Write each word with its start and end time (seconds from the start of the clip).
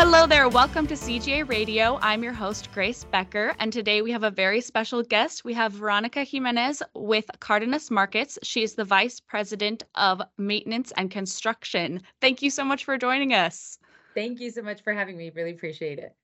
Hello 0.00 0.28
there. 0.28 0.48
Welcome 0.48 0.86
to 0.86 0.94
CGA 0.94 1.46
Radio. 1.48 1.98
I'm 2.00 2.22
your 2.22 2.32
host, 2.32 2.70
Grace 2.70 3.02
Becker, 3.02 3.56
and 3.58 3.72
today 3.72 4.00
we 4.00 4.12
have 4.12 4.22
a 4.22 4.30
very 4.30 4.60
special 4.60 5.02
guest. 5.02 5.44
We 5.44 5.52
have 5.54 5.72
Veronica 5.72 6.22
Jimenez 6.22 6.84
with 6.94 7.28
Cardenas 7.40 7.90
Markets. 7.90 8.38
She 8.44 8.62
is 8.62 8.76
the 8.76 8.84
Vice 8.84 9.18
President 9.18 9.82
of 9.96 10.22
Maintenance 10.36 10.92
and 10.96 11.10
Construction. 11.10 12.00
Thank 12.20 12.42
you 12.42 12.48
so 12.48 12.62
much 12.62 12.84
for 12.84 12.96
joining 12.96 13.34
us. 13.34 13.80
Thank 14.14 14.38
you 14.38 14.52
so 14.52 14.62
much 14.62 14.84
for 14.84 14.92
having 14.92 15.16
me. 15.16 15.32
Really 15.34 15.50
appreciate 15.50 15.98
it. 15.98 16.14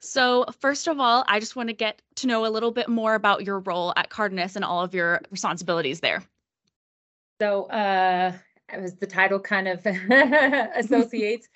So, 0.00 0.44
first 0.58 0.88
of 0.88 0.98
all, 0.98 1.24
I 1.28 1.38
just 1.38 1.54
want 1.54 1.68
to 1.68 1.74
get 1.74 2.02
to 2.16 2.26
know 2.26 2.44
a 2.44 2.50
little 2.50 2.72
bit 2.72 2.88
more 2.88 3.14
about 3.14 3.44
your 3.44 3.60
role 3.60 3.92
at 3.94 4.10
Cardenas 4.10 4.56
and 4.56 4.64
all 4.64 4.82
of 4.82 4.96
your 4.96 5.20
responsibilities 5.30 6.00
there. 6.00 6.24
So, 7.40 7.66
uh, 7.66 8.32
as 8.68 8.96
the 8.96 9.06
title 9.06 9.38
kind 9.38 9.68
of 9.68 9.86
associates, 10.74 11.48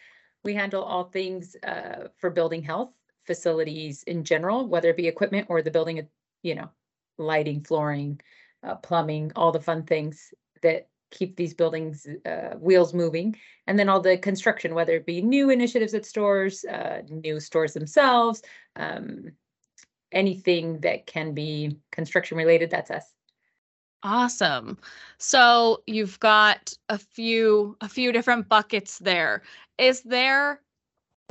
we 0.44 0.54
handle 0.54 0.82
all 0.82 1.04
things 1.04 1.56
uh, 1.62 2.08
for 2.16 2.30
building 2.30 2.62
health 2.62 2.92
facilities 3.24 4.02
in 4.04 4.24
general, 4.24 4.68
whether 4.68 4.90
it 4.90 4.96
be 4.96 5.08
equipment 5.08 5.46
or 5.48 5.62
the 5.62 5.70
building, 5.70 6.06
you 6.42 6.54
know, 6.54 6.68
lighting, 7.16 7.62
flooring, 7.62 8.20
uh, 8.62 8.74
plumbing, 8.76 9.32
all 9.34 9.52
the 9.52 9.60
fun 9.60 9.84
things 9.84 10.34
that 10.62 10.88
keep 11.10 11.36
these 11.36 11.54
buildings 11.54 12.06
uh, 12.26 12.54
wheels 12.58 12.92
moving. 12.92 13.36
And 13.66 13.78
then 13.78 13.88
all 13.88 14.00
the 14.00 14.18
construction 14.18 14.74
whether 14.74 14.92
it 14.94 15.06
be 15.06 15.22
new 15.22 15.50
initiatives 15.50 15.94
at 15.94 16.04
stores 16.04 16.64
uh, 16.64 17.02
new 17.08 17.40
stores 17.40 17.72
themselves 17.72 18.42
um, 18.76 19.32
anything 20.12 20.80
that 20.80 21.06
can 21.06 21.32
be 21.34 21.78
construction 21.92 22.36
related 22.36 22.70
that's 22.70 22.90
us 22.90 23.14
awesome. 24.04 24.78
So 25.18 25.82
you've 25.86 26.20
got 26.20 26.74
a 26.88 26.98
few 26.98 27.76
a 27.80 27.88
few 27.88 28.12
different 28.12 28.48
buckets 28.48 28.98
there. 28.98 29.42
Is 29.79 30.02
there 30.02 30.60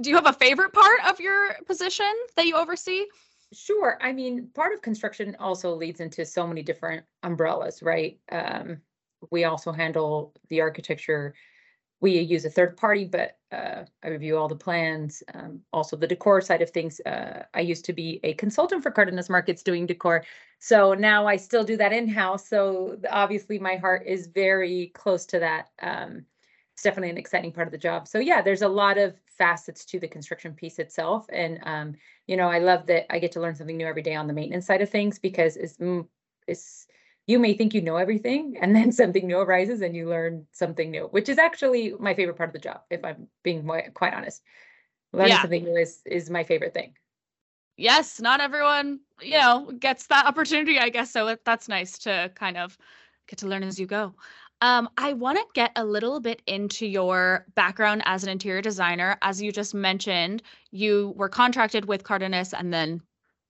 do 0.01 0.09
you 0.09 0.15
have 0.15 0.25
a 0.27 0.33
favorite 0.33 0.73
part 0.73 0.99
of 1.07 1.19
your 1.19 1.53
position 1.65 2.11
that 2.35 2.45
you 2.47 2.55
oversee? 2.55 3.05
Sure. 3.53 3.97
I 4.01 4.11
mean 4.11 4.49
part 4.55 4.73
of 4.73 4.81
construction 4.81 5.35
also 5.39 5.75
leads 5.75 5.99
into 5.99 6.25
so 6.25 6.47
many 6.47 6.63
different 6.63 7.05
umbrellas 7.21 7.83
right? 7.83 8.19
Um, 8.31 8.81
we 9.31 9.45
also 9.45 9.71
handle 9.71 10.33
the 10.49 10.61
architecture. 10.61 11.33
We 12.03 12.19
use 12.19 12.43
a 12.43 12.49
third 12.49 12.75
party, 12.75 13.05
but 13.05 13.37
uh, 13.49 13.85
I 14.03 14.09
review 14.09 14.37
all 14.37 14.49
the 14.49 14.57
plans. 14.57 15.23
Um, 15.33 15.61
also, 15.71 15.95
the 15.95 16.05
decor 16.05 16.41
side 16.41 16.61
of 16.61 16.69
things. 16.69 16.99
Uh, 16.99 17.45
I 17.53 17.61
used 17.61 17.85
to 17.85 17.93
be 17.93 18.19
a 18.23 18.33
consultant 18.33 18.83
for 18.83 18.91
Cardenas 18.91 19.29
Markets 19.29 19.63
doing 19.63 19.85
decor. 19.85 20.25
So 20.59 20.93
now 20.93 21.25
I 21.25 21.37
still 21.37 21.63
do 21.63 21.77
that 21.77 21.93
in 21.93 22.09
house. 22.09 22.45
So 22.45 22.97
obviously, 23.09 23.57
my 23.57 23.77
heart 23.77 24.03
is 24.05 24.27
very 24.27 24.91
close 24.93 25.25
to 25.27 25.39
that. 25.39 25.69
Um, 25.81 26.25
it's 26.73 26.83
definitely 26.83 27.11
an 27.11 27.17
exciting 27.17 27.53
part 27.53 27.67
of 27.67 27.71
the 27.71 27.77
job. 27.77 28.05
So 28.09 28.19
yeah, 28.19 28.41
there's 28.41 28.63
a 28.63 28.67
lot 28.67 28.97
of 28.97 29.15
facets 29.37 29.85
to 29.85 29.99
the 30.01 30.07
construction 30.09 30.53
piece 30.53 30.79
itself. 30.79 31.25
And 31.31 31.59
um, 31.63 31.93
you 32.27 32.35
know, 32.35 32.49
I 32.49 32.59
love 32.59 32.85
that 32.87 33.05
I 33.09 33.19
get 33.19 33.31
to 33.33 33.39
learn 33.39 33.55
something 33.55 33.77
new 33.77 33.87
every 33.87 34.01
day 34.01 34.15
on 34.15 34.27
the 34.27 34.33
maintenance 34.33 34.65
side 34.65 34.81
of 34.81 34.89
things 34.89 35.19
because 35.19 35.55
it's 35.55 35.77
mm, 35.77 36.05
it's 36.47 36.85
you 37.25 37.39
may 37.39 37.53
think 37.53 37.73
you 37.73 37.81
know 37.81 37.97
everything 37.97 38.57
and 38.59 38.75
then 38.75 38.91
something 39.01 39.27
new 39.27 39.39
arises 39.39 39.81
and 39.81 39.95
you 39.95 40.09
learn 40.09 40.45
something 40.51 40.91
new, 40.91 41.07
which 41.11 41.29
is 41.29 41.37
actually 41.37 41.93
my 41.99 42.13
favorite 42.13 42.37
part 42.37 42.49
of 42.49 42.53
the 42.53 42.59
job, 42.59 42.81
if 42.89 43.03
I'm 43.03 43.27
being 43.43 43.65
quite 43.93 44.13
honest. 44.13 44.41
Learning 45.11 45.29
yeah. 45.29 45.41
something 45.41 45.63
new 45.63 45.75
is, 45.75 46.01
is 46.05 46.29
my 46.29 46.43
favorite 46.43 46.73
thing. 46.73 46.95
Yes, 47.77 48.19
not 48.19 48.39
everyone, 48.39 48.99
you 49.21 49.39
know, 49.39 49.71
gets 49.79 50.07
that 50.07 50.25
opportunity, 50.25 50.79
I 50.79 50.89
guess. 50.89 51.11
So 51.11 51.37
that's 51.45 51.67
nice 51.67 51.97
to 51.99 52.31
kind 52.35 52.57
of 52.57 52.77
get 53.27 53.39
to 53.39 53.47
learn 53.47 53.63
as 53.63 53.79
you 53.79 53.85
go. 53.85 54.15
Um, 54.61 54.89
I 54.97 55.13
want 55.13 55.37
to 55.37 55.45
get 55.53 55.71
a 55.75 55.83
little 55.83 56.19
bit 56.19 56.41
into 56.47 56.85
your 56.85 57.45
background 57.55 58.03
as 58.05 58.23
an 58.23 58.29
interior 58.29 58.61
designer. 58.61 59.17
As 59.21 59.41
you 59.41 59.51
just 59.51 59.73
mentioned, 59.73 60.41
you 60.71 61.13
were 61.17 61.29
contracted 61.29 61.85
with 61.85 62.03
Cardenas 62.03 62.53
and 62.53 62.73
then 62.73 63.01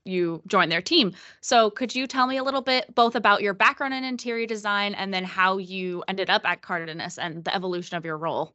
you 0.06 0.42
joined 0.48 0.72
their 0.72 0.82
team. 0.82 1.14
So 1.42 1.70
could 1.70 1.96
you 1.96 2.08
tell 2.08 2.28
me 2.28 2.38
a 2.38 2.44
little 2.44 2.62
bit 2.62 2.94
both 2.94 3.16
about 3.16 3.42
your 3.42 3.54
background 3.54 3.94
in 3.94 4.04
interior 4.04 4.46
design 4.46 4.94
and 4.96 5.14
then 5.14 5.24
how 5.24 5.58
you 5.58 6.04
ended 6.08 6.30
up 6.30 6.44
at 6.46 6.62
Cardenas 6.62 7.18
and 7.18 7.44
the 7.44 7.56
evolution 7.56 7.98
of 7.98 8.06
your 8.06 8.18
role? 8.18 8.54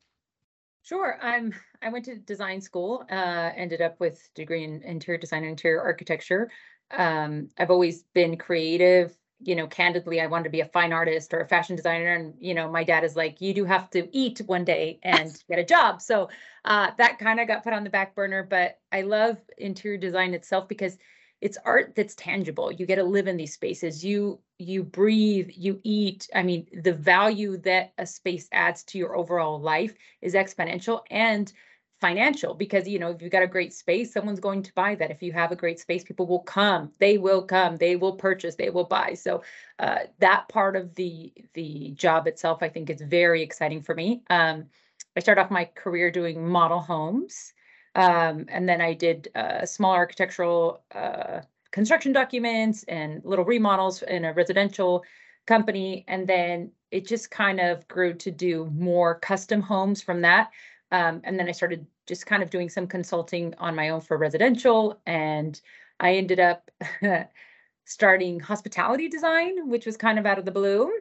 Sure. 0.82 1.19
I'm 1.20 1.53
I 1.82 1.91
went 1.91 2.06
to 2.06 2.16
design 2.16 2.60
school, 2.60 3.04
uh, 3.10 3.50
ended 3.54 3.81
up 3.81 4.00
with 4.00 4.31
degree 4.34 4.64
in 4.64 4.82
interior 4.82 5.19
design 5.19 5.42
and 5.42 5.50
interior 5.50 5.81
architecture. 5.81 6.50
Um, 6.91 7.50
I've 7.59 7.70
always 7.70 8.04
been 8.15 8.36
creative. 8.36 9.16
You 9.41 9.54
know, 9.54 9.69
candidly, 9.69 10.20
I 10.20 10.26
wanted 10.26 10.44
to 10.44 10.50
be 10.50 10.62
a 10.62 10.65
fine 10.65 10.92
artist 10.92 11.32
or 11.32 11.41
a 11.41 11.47
fashion 11.47 11.76
designer. 11.76 12.15
And, 12.15 12.34
you 12.41 12.54
know, 12.54 12.69
my 12.69 12.82
dad 12.82 13.04
is 13.04 13.15
like, 13.15 13.41
you 13.41 13.54
do 13.54 13.65
have 13.65 13.88
to 13.91 14.09
eat 14.16 14.41
one 14.47 14.65
day 14.65 14.98
and 15.04 15.30
get 15.48 15.60
a 15.60 15.65
job. 15.65 16.03
So 16.03 16.28
uh, 16.65 16.91
that 16.98 17.20
kind 17.20 17.38
of 17.38 17.47
got 17.47 17.62
put 17.62 17.72
on 17.72 17.84
the 17.84 17.91
back 17.91 18.16
burner. 18.16 18.42
But 18.42 18.80
I 18.91 19.03
love 19.03 19.38
interior 19.56 19.98
design 19.98 20.34
itself 20.34 20.66
because 20.66 20.98
it's 21.41 21.59
art 21.65 21.94
that's 21.94 22.15
tangible. 22.16 22.72
You 22.72 22.87
get 22.87 22.97
to 22.97 23.04
live 23.04 23.28
in 23.28 23.37
these 23.37 23.53
spaces. 23.53 24.04
You 24.04 24.41
you 24.59 24.82
breathe 24.82 25.50
you 25.54 25.81
eat. 25.84 26.28
I 26.34 26.43
mean 26.43 26.66
the 26.82 26.93
value 26.93 27.56
that 27.59 27.93
a 27.99 28.06
space 28.06 28.49
adds 28.53 28.82
to 28.84 28.99
your 28.99 29.16
overall 29.16 29.60
life 29.60 29.94
is 30.21 30.34
exponential 30.34 31.03
and 31.10 31.53
financial 32.00 32.54
because 32.54 32.87
you 32.87 32.98
know 32.98 33.10
if 33.10 33.21
you've 33.21 33.32
got 33.32 33.43
a 33.43 33.47
great 33.47 33.72
space 33.72 34.12
someone's 34.12 34.41
going 34.41 34.62
to 34.62 34.72
buy 34.75 34.94
that. 34.97 35.10
If 35.10 35.22
you 35.22 35.32
have 35.32 35.53
a 35.53 35.56
great 35.56 35.78
space 35.78 36.03
people 36.03 36.27
will 36.27 36.43
come. 36.43 36.93
They 36.98 37.19
will 37.19 37.43
come. 37.43 37.77
They 37.77 37.97
will 37.97 38.15
purchase. 38.15 38.56
They 38.56 38.71
will 38.71 38.84
buy. 38.84 39.15
So 39.15 39.43
uh, 39.78 40.00
that 40.19 40.48
part 40.48 40.77
of 40.77 40.94
the 40.97 41.32
the 41.54 41.91
job 41.91 42.27
itself 42.27 42.62
i 42.62 42.69
think 42.69 42.91
is 42.91 43.00
very 43.00 43.43
exciting 43.43 43.82
for 43.82 43.94
me. 43.94 44.22
Um, 44.31 44.66
i 45.16 45.21
started 45.21 45.43
off 45.43 45.50
my 45.50 45.66
career 45.66 46.10
doing 46.10 46.48
model 46.48 46.81
homes 46.81 47.53
um, 47.98 48.47
and 48.48 48.69
then 48.69 48.81
I 48.81 48.94
did 48.94 49.28
uh, 49.34 49.66
small 49.66 49.92
architectural 49.92 50.82
uh, 50.94 51.41
construction 51.72 52.12
documents 52.12 52.84
and 52.84 53.20
little 53.25 53.44
remodels 53.44 54.03
in 54.03 54.25
a 54.25 54.32
residential 54.32 55.03
company. 55.48 56.04
And 56.06 56.25
then 56.25 56.70
it 56.92 57.09
just 57.09 57.32
kind 57.32 57.59
of 57.59 57.86
grew 57.88 58.14
to 58.14 58.31
do 58.31 58.70
more 58.72 59.16
custom 59.16 59.60
homes 59.60 60.00
from 60.00 60.20
that. 60.20 60.50
Um, 60.92 61.20
and 61.25 61.36
then 61.36 61.48
I 61.48 61.53
started 61.53 61.84
just 62.06 62.25
kind 62.25 62.41
of 62.41 62.50
doing 62.50 62.69
some 62.69 62.86
consulting 62.86 63.53
on 63.59 63.75
my 63.75 63.88
own 63.88 64.00
for 64.00 64.16
residential. 64.16 65.00
And 65.04 65.60
I 65.98 66.15
ended 66.15 66.38
up 66.38 66.70
starting 67.84 68.38
hospitality 68.38 69.09
design, 69.09 69.69
which 69.69 69.86
was 69.86 69.97
kind 69.97 70.20
of 70.20 70.25
out 70.25 70.38
of 70.38 70.44
the 70.44 70.53
blue. 70.53 70.92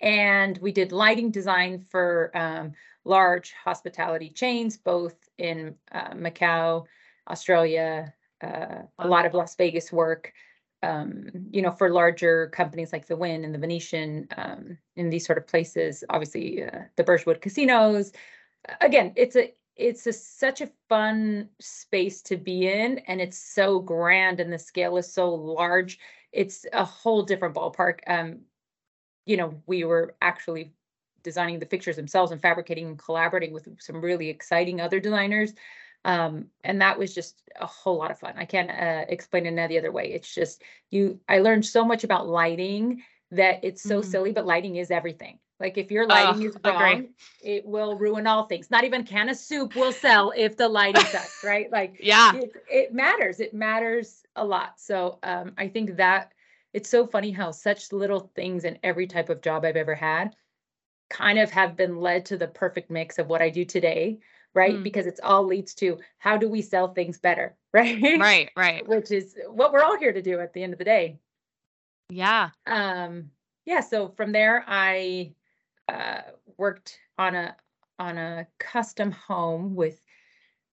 And 0.00 0.58
we 0.58 0.70
did 0.70 0.92
lighting 0.92 1.32
design 1.32 1.84
for 1.90 2.30
um, 2.34 2.74
large 3.04 3.52
hospitality 3.52 4.30
chains, 4.30 4.76
both 4.76 5.16
in 5.38 5.74
uh, 5.92 6.10
Macau, 6.10 6.84
Australia, 7.28 8.12
uh, 8.42 8.82
a 8.98 9.08
lot 9.08 9.26
of 9.26 9.34
Las 9.34 9.54
Vegas 9.56 9.92
work. 9.92 10.32
Um, 10.82 11.30
you 11.50 11.62
know, 11.62 11.70
for 11.70 11.88
larger 11.88 12.48
companies 12.48 12.92
like 12.92 13.06
the 13.06 13.16
Wynn 13.16 13.42
and 13.42 13.54
the 13.54 13.58
Venetian, 13.58 14.28
um, 14.36 14.76
in 14.96 15.08
these 15.08 15.24
sort 15.24 15.38
of 15.38 15.46
places, 15.46 16.04
obviously 16.10 16.62
uh, 16.62 16.82
the 16.96 17.04
Birchwood 17.04 17.40
casinos. 17.40 18.12
Again, 18.82 19.12
it's 19.16 19.34
a 19.34 19.54
it's 19.76 20.06
a, 20.06 20.12
such 20.12 20.60
a 20.60 20.70
fun 20.88 21.48
space 21.58 22.22
to 22.22 22.36
be 22.36 22.68
in, 22.68 22.98
and 23.00 23.20
it's 23.20 23.38
so 23.38 23.80
grand, 23.80 24.40
and 24.40 24.52
the 24.52 24.58
scale 24.58 24.96
is 24.98 25.10
so 25.10 25.34
large. 25.34 25.98
It's 26.32 26.66
a 26.72 26.84
whole 26.84 27.22
different 27.22 27.54
ballpark. 27.54 28.00
Um, 28.06 28.40
you 29.26 29.36
know, 29.36 29.54
we 29.66 29.84
were 29.84 30.16
actually 30.20 30.72
designing 31.24 31.58
the 31.58 31.66
fixtures 31.66 31.96
themselves 31.96 32.30
and 32.30 32.40
fabricating 32.40 32.86
and 32.86 32.98
collaborating 32.98 33.52
with 33.52 33.66
some 33.80 34.00
really 34.00 34.28
exciting 34.28 34.80
other 34.80 35.00
designers. 35.00 35.52
Um, 36.04 36.46
and 36.62 36.80
that 36.80 36.98
was 36.98 37.14
just 37.14 37.42
a 37.58 37.66
whole 37.66 37.96
lot 37.96 38.10
of 38.10 38.18
fun. 38.18 38.34
I 38.36 38.44
can't 38.44 38.70
uh, 38.70 39.06
explain 39.08 39.46
it 39.46 39.58
any 39.58 39.78
other 39.78 39.90
way. 39.90 40.12
It's 40.12 40.32
just 40.32 40.62
you. 40.90 41.18
I 41.28 41.38
learned 41.38 41.64
so 41.64 41.84
much 41.84 42.04
about 42.04 42.28
lighting 42.28 43.02
that 43.30 43.60
it's 43.64 43.82
so 43.82 44.00
mm-hmm. 44.00 44.10
silly, 44.10 44.32
but 44.32 44.46
lighting 44.46 44.76
is 44.76 44.90
everything. 44.90 45.38
Like 45.60 45.78
if 45.78 45.90
your 45.90 46.06
lighting 46.06 46.42
oh, 46.42 46.48
is 46.48 46.56
wrong, 46.64 46.92
agree. 46.92 47.08
it 47.42 47.64
will 47.64 47.96
ruin 47.96 48.26
all 48.26 48.44
things. 48.44 48.70
Not 48.70 48.84
even 48.84 49.00
a 49.00 49.04
can 49.04 49.28
of 49.28 49.36
soup 49.36 49.74
will 49.76 49.92
sell 49.92 50.32
if 50.36 50.56
the 50.56 50.68
lighting 50.68 51.04
sucks, 51.06 51.40
right? 51.44 51.70
Like 51.70 51.96
yeah, 52.00 52.34
it, 52.34 52.52
it, 52.68 52.92
matters. 52.92 53.40
It 53.40 53.54
matters 53.54 54.24
a 54.36 54.44
lot. 54.44 54.78
So 54.78 55.18
um, 55.22 55.52
I 55.56 55.68
think 55.68 55.96
that 55.96 56.32
it's 56.72 56.90
so 56.90 57.06
funny 57.06 57.30
how 57.30 57.52
such 57.52 57.92
little 57.92 58.30
things 58.34 58.64
in 58.64 58.78
every 58.82 59.06
type 59.06 59.30
of 59.30 59.40
job 59.40 59.64
I've 59.64 59.76
ever 59.76 59.94
had 59.94 60.34
kind 61.10 61.38
of 61.38 61.50
have 61.50 61.76
been 61.76 61.96
led 61.96 62.26
to 62.26 62.36
the 62.36 62.48
perfect 62.48 62.90
mix 62.90 63.18
of 63.18 63.28
what 63.28 63.42
I 63.42 63.50
do 63.50 63.64
today, 63.64 64.18
right? 64.54 64.74
Mm. 64.74 64.82
Because 64.82 65.06
it's 65.06 65.20
all 65.22 65.44
leads 65.44 65.74
to 65.74 65.98
how 66.18 66.36
do 66.36 66.48
we 66.48 66.62
sell 66.62 66.92
things 66.92 67.18
better, 67.18 67.56
right? 67.72 68.00
Right, 68.18 68.50
right. 68.56 68.86
Which 68.86 69.10
is 69.10 69.36
what 69.48 69.72
we're 69.72 69.82
all 69.82 69.98
here 69.98 70.12
to 70.12 70.22
do 70.22 70.40
at 70.40 70.52
the 70.52 70.62
end 70.62 70.72
of 70.72 70.78
the 70.78 70.84
day. 70.84 71.18
Yeah. 72.08 72.50
Um 72.66 73.30
yeah, 73.64 73.80
so 73.80 74.08
from 74.16 74.32
there 74.32 74.64
I 74.66 75.34
uh 75.88 76.22
worked 76.56 76.98
on 77.18 77.34
a 77.34 77.56
on 77.98 78.18
a 78.18 78.46
custom 78.58 79.12
home 79.12 79.74
with 79.74 80.00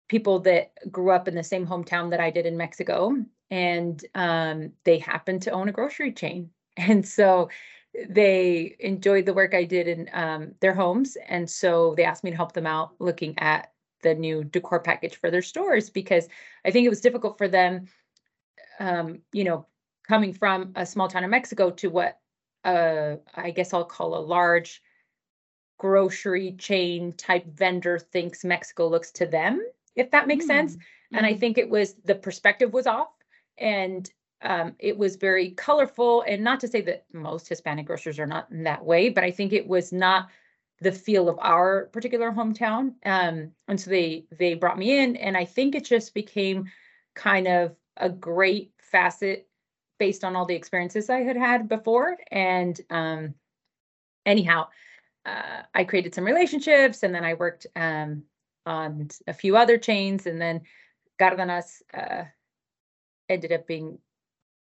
people 0.10 0.40
that 0.40 0.74
grew 0.92 1.12
up 1.12 1.28
in 1.28 1.36
the 1.36 1.44
same 1.44 1.66
hometown 1.66 2.10
that 2.10 2.20
I 2.20 2.32
did 2.32 2.46
in 2.46 2.58
Mexico 2.58 3.16
and 3.50 4.04
um 4.16 4.72
they 4.84 4.98
happened 4.98 5.44
to 5.44 5.52
own 5.52 5.70
a 5.70 5.74
grocery 5.74 6.12
chain. 6.12 6.50
And 6.78 7.06
so 7.06 7.50
they 8.10 8.76
enjoyed 8.80 9.26
the 9.26 9.34
work 9.34 9.54
I 9.54 9.64
did 9.64 9.88
in 9.88 10.10
um, 10.14 10.56
their 10.62 10.74
homes. 10.74 11.18
And 11.28 11.50
so 11.50 11.94
they 11.96 12.04
asked 12.04 12.24
me 12.24 12.32
to 12.32 12.38
help 12.38 12.54
them 12.54 12.68
out 12.68 12.94
looking 13.00 13.38
at 13.40 13.72
the 14.02 14.16
new 14.16 14.44
decor 14.44 14.80
package 14.80 15.16
for 15.18 15.30
their 15.30 15.42
stores 15.42 15.90
because 15.90 16.28
I 16.66 16.72
think 16.72 16.86
it 16.86 16.90
was 16.90 17.02
difficult 17.02 17.38
for 17.38 17.48
them, 17.48 17.88
um, 18.80 19.22
you 19.34 19.44
know, 19.44 19.68
coming 20.08 20.34
from 20.34 20.72
a 20.76 20.86
small 20.86 21.08
town 21.08 21.24
in 21.24 21.30
Mexico 21.30 21.70
to 21.72 21.90
what 21.90 22.20
uh, 22.64 23.18
I 23.36 23.52
guess 23.52 23.74
I'll 23.74 23.86
call 23.86 24.18
a 24.18 24.20
large 24.20 24.82
grocery 25.78 26.54
chain 26.54 27.14
type 27.14 27.46
vendor 27.46 27.98
thinks 28.00 28.46
Mexico 28.46 28.88
looks 28.88 29.12
to 29.14 29.26
them, 29.26 29.66
if 29.96 30.12
that 30.12 30.28
makes 30.28 30.46
sense. 30.46 30.76
Mm, 30.76 30.80
And 31.14 31.26
I 31.26 31.34
mhm. 31.34 31.40
think 31.40 31.58
it 31.58 31.70
was 31.70 31.96
the 32.06 32.16
perspective 32.16 32.74
was 32.74 32.88
off 32.88 33.10
and 33.58 34.10
um, 34.44 34.76
it 34.80 34.98
was 34.98 35.16
very 35.16 35.52
colorful. 35.52 36.24
And 36.28 36.44
not 36.44 36.60
to 36.62 36.68
say 36.68 36.82
that 36.82 37.06
most 37.14 37.48
Hispanic 37.48 37.86
grocers 37.86 38.20
are 38.20 38.26
not 38.26 38.50
in 38.52 38.64
that 38.64 38.84
way, 38.84 39.10
but 39.10 39.24
I 39.24 39.32
think 39.32 39.54
it 39.54 39.68
was 39.68 39.92
not 39.92 40.30
the 40.82 40.92
feel 40.92 41.30
of 41.30 41.38
our 41.40 41.86
particular 41.88 42.32
hometown. 42.32 42.94
Um, 43.06 43.52
and 43.68 43.80
so 43.80 43.90
they 43.90 44.26
they 44.38 44.56
brought 44.56 44.80
me 44.80 45.00
in, 45.00 45.16
and 45.16 45.38
I 45.38 45.46
think 45.46 45.76
it 45.76 45.86
just 45.86 46.14
became 46.14 46.66
kind 47.16 47.48
of 47.48 47.76
a 47.98 48.10
great 48.10 48.72
facet 48.80 49.48
based 50.00 50.24
on 50.24 50.36
all 50.36 50.46
the 50.46 50.56
experiences 50.56 51.10
I 51.10 51.20
had 51.20 51.38
had 51.38 51.70
before. 51.70 52.18
And 52.32 52.80
um, 52.90 53.36
anyhow, 54.26 54.68
uh, 55.26 55.62
I 55.76 55.84
created 55.84 56.16
some 56.16 56.26
relationships, 56.26 57.04
and 57.04 57.14
then 57.14 57.24
I 57.24 57.36
worked 57.36 57.68
um, 57.76 58.24
on 58.66 59.10
a 59.28 59.34
few 59.34 59.56
other 59.56 59.78
chains, 59.78 60.26
and 60.26 60.42
then 60.42 60.62
Cardenas 61.20 61.84
uh, 61.94 62.24
ended 63.30 63.52
up 63.52 63.68
being 63.68 64.00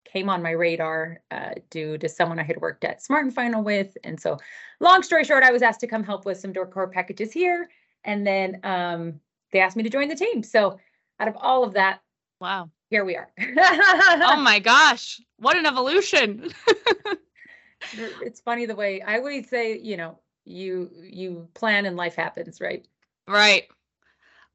came 0.05 0.29
on 0.29 0.41
my 0.41 0.51
radar 0.51 1.21
uh, 1.31 1.51
due 1.69 1.97
to 1.97 2.07
someone 2.07 2.39
I 2.39 2.43
had 2.43 2.61
worked 2.61 2.83
at 2.83 3.01
Smart 3.01 3.25
and 3.25 3.33
Final 3.33 3.63
with. 3.63 3.97
And 4.03 4.19
so, 4.19 4.37
long 4.79 5.03
story 5.03 5.23
short, 5.23 5.43
I 5.43 5.51
was 5.51 5.61
asked 5.61 5.81
to 5.81 5.87
come 5.87 6.03
help 6.03 6.25
with 6.25 6.39
some 6.39 6.53
decor 6.53 6.87
packages 6.87 7.31
here, 7.31 7.69
and 8.03 8.25
then 8.25 8.59
um, 8.63 9.19
they 9.51 9.59
asked 9.59 9.75
me 9.75 9.83
to 9.83 9.89
join 9.89 10.07
the 10.07 10.15
team. 10.15 10.43
So, 10.43 10.79
out 11.19 11.27
of 11.27 11.35
all 11.37 11.63
of 11.63 11.73
that, 11.73 12.01
Wow. 12.39 12.69
here 12.89 13.05
we 13.05 13.15
are. 13.15 13.31
Oh 13.39 14.35
my 14.41 14.59
gosh. 14.59 15.21
What 15.37 15.57
an 15.57 15.65
evolution. 15.65 16.51
it's 17.93 18.41
funny 18.41 18.65
the 18.65 18.75
way 18.75 19.01
I 19.01 19.17
always 19.17 19.49
say, 19.49 19.77
you 19.77 19.97
know, 19.97 20.19
you 20.45 20.91
you 21.01 21.47
plan 21.53 21.85
and 21.85 21.95
life 21.95 22.15
happens, 22.15 22.61
right? 22.61 22.85
Right. 23.27 23.67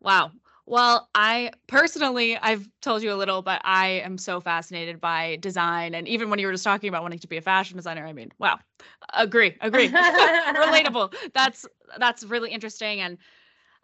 Wow. 0.01 0.33
Well, 0.67 1.09
I 1.15 1.51
personally, 1.67 2.37
I've 2.37 2.69
told 2.81 3.03
you 3.03 3.13
a 3.13 3.17
little, 3.17 3.43
but 3.43 3.61
I 3.65 3.89
am 4.05 4.19
so 4.19 4.41
fascinated 4.41 5.01
by 5.01 5.37
design. 5.41 5.95
And 5.95 6.07
even 6.07 6.31
when 6.31 6.39
you 6.39 6.47
were 6.47 6.53
just 6.53 6.65
talking 6.65 6.89
about 6.89 7.03
wanting 7.03 7.19
to 7.21 7.27
be 7.27 7.37
a 7.37 7.43
fashion 7.43 7.77
designer, 7.77 8.07
I 8.07 8.13
mean, 8.13 8.31
wow. 8.39 8.59
Agree, 9.15 9.57
agree. 9.61 9.89
Relatable. 9.89 11.15
That's 11.35 11.67
that's 11.99 12.25
really 12.25 12.51
interesting. 12.51 13.01
And 13.01 13.19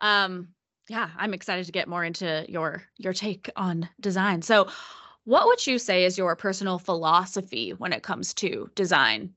um, 0.00 0.48
yeah, 0.88 1.10
I'm 1.16 1.34
excited 1.34 1.66
to 1.66 1.72
get 1.72 1.88
more 1.88 2.04
into 2.04 2.44
your 2.48 2.82
your 2.98 3.12
take 3.12 3.50
on 3.56 3.88
design. 4.00 4.42
So 4.42 4.68
what 5.24 5.46
would 5.46 5.66
you 5.66 5.78
say 5.78 6.04
is 6.04 6.16
your 6.16 6.36
personal 6.36 6.78
philosophy 6.78 7.70
when 7.72 7.92
it 7.92 8.02
comes 8.04 8.32
to 8.34 8.70
design? 8.74 9.34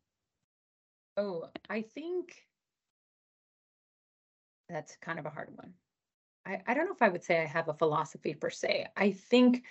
Oh, 1.17 1.49
I 1.69 1.81
think 1.81 2.47
that's 4.69 4.95
kind 4.97 5.19
of 5.19 5.25
a 5.25 5.29
hard 5.29 5.49
one. 5.55 5.73
I, 6.45 6.61
I 6.67 6.73
don't 6.73 6.85
know 6.85 6.93
if 6.93 7.01
I 7.01 7.09
would 7.09 7.23
say 7.23 7.41
I 7.41 7.45
have 7.45 7.67
a 7.69 7.73
philosophy 7.73 8.33
per 8.33 8.49
se. 8.49 8.87
I 8.97 9.11
think 9.11 9.63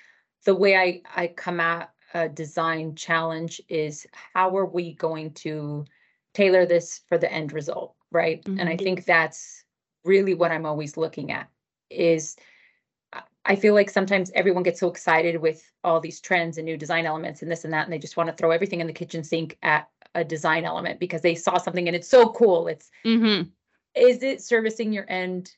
the 0.44 0.54
way 0.54 0.76
I, 0.76 1.02
I 1.14 1.26
come 1.28 1.60
at 1.60 1.90
a 2.14 2.28
design 2.28 2.94
challenge 2.94 3.60
is 3.68 4.06
how 4.34 4.56
are 4.56 4.66
we 4.66 4.94
going 4.94 5.34
to 5.34 5.84
tailor 6.34 6.66
this 6.66 7.00
for 7.08 7.18
the 7.18 7.30
end 7.32 7.52
result, 7.52 7.94
right? 8.12 8.42
And 8.46 8.68
I 8.68 8.76
think 8.76 9.04
that's 9.04 9.64
really 10.04 10.34
what 10.34 10.52
I'm 10.52 10.66
always 10.66 10.96
looking 10.96 11.32
at 11.32 11.48
is 11.90 12.36
I- 13.12 13.22
I 13.44 13.56
feel 13.56 13.74
like 13.74 13.90
sometimes 13.90 14.30
everyone 14.34 14.62
gets 14.62 14.80
so 14.80 14.88
excited 14.88 15.36
with 15.40 15.62
all 15.82 16.00
these 16.00 16.20
trends 16.20 16.58
and 16.58 16.64
new 16.66 16.76
design 16.76 17.06
elements 17.06 17.42
and 17.42 17.50
this 17.50 17.64
and 17.64 17.72
that, 17.72 17.84
and 17.84 17.92
they 17.92 17.98
just 17.98 18.16
want 18.16 18.28
to 18.28 18.36
throw 18.36 18.50
everything 18.50 18.80
in 18.80 18.86
the 18.86 18.92
kitchen 18.92 19.24
sink 19.24 19.56
at 19.62 19.88
a 20.14 20.22
design 20.22 20.64
element 20.64 21.00
because 21.00 21.22
they 21.22 21.34
saw 21.34 21.58
something 21.58 21.88
and 21.88 21.96
it's 21.96 22.08
so 22.08 22.28
cool. 22.30 22.68
It's 22.68 22.90
Mm-hmm. 23.04 23.48
is 23.94 24.22
it 24.22 24.42
servicing 24.42 24.92
your 24.92 25.06
end 25.08 25.54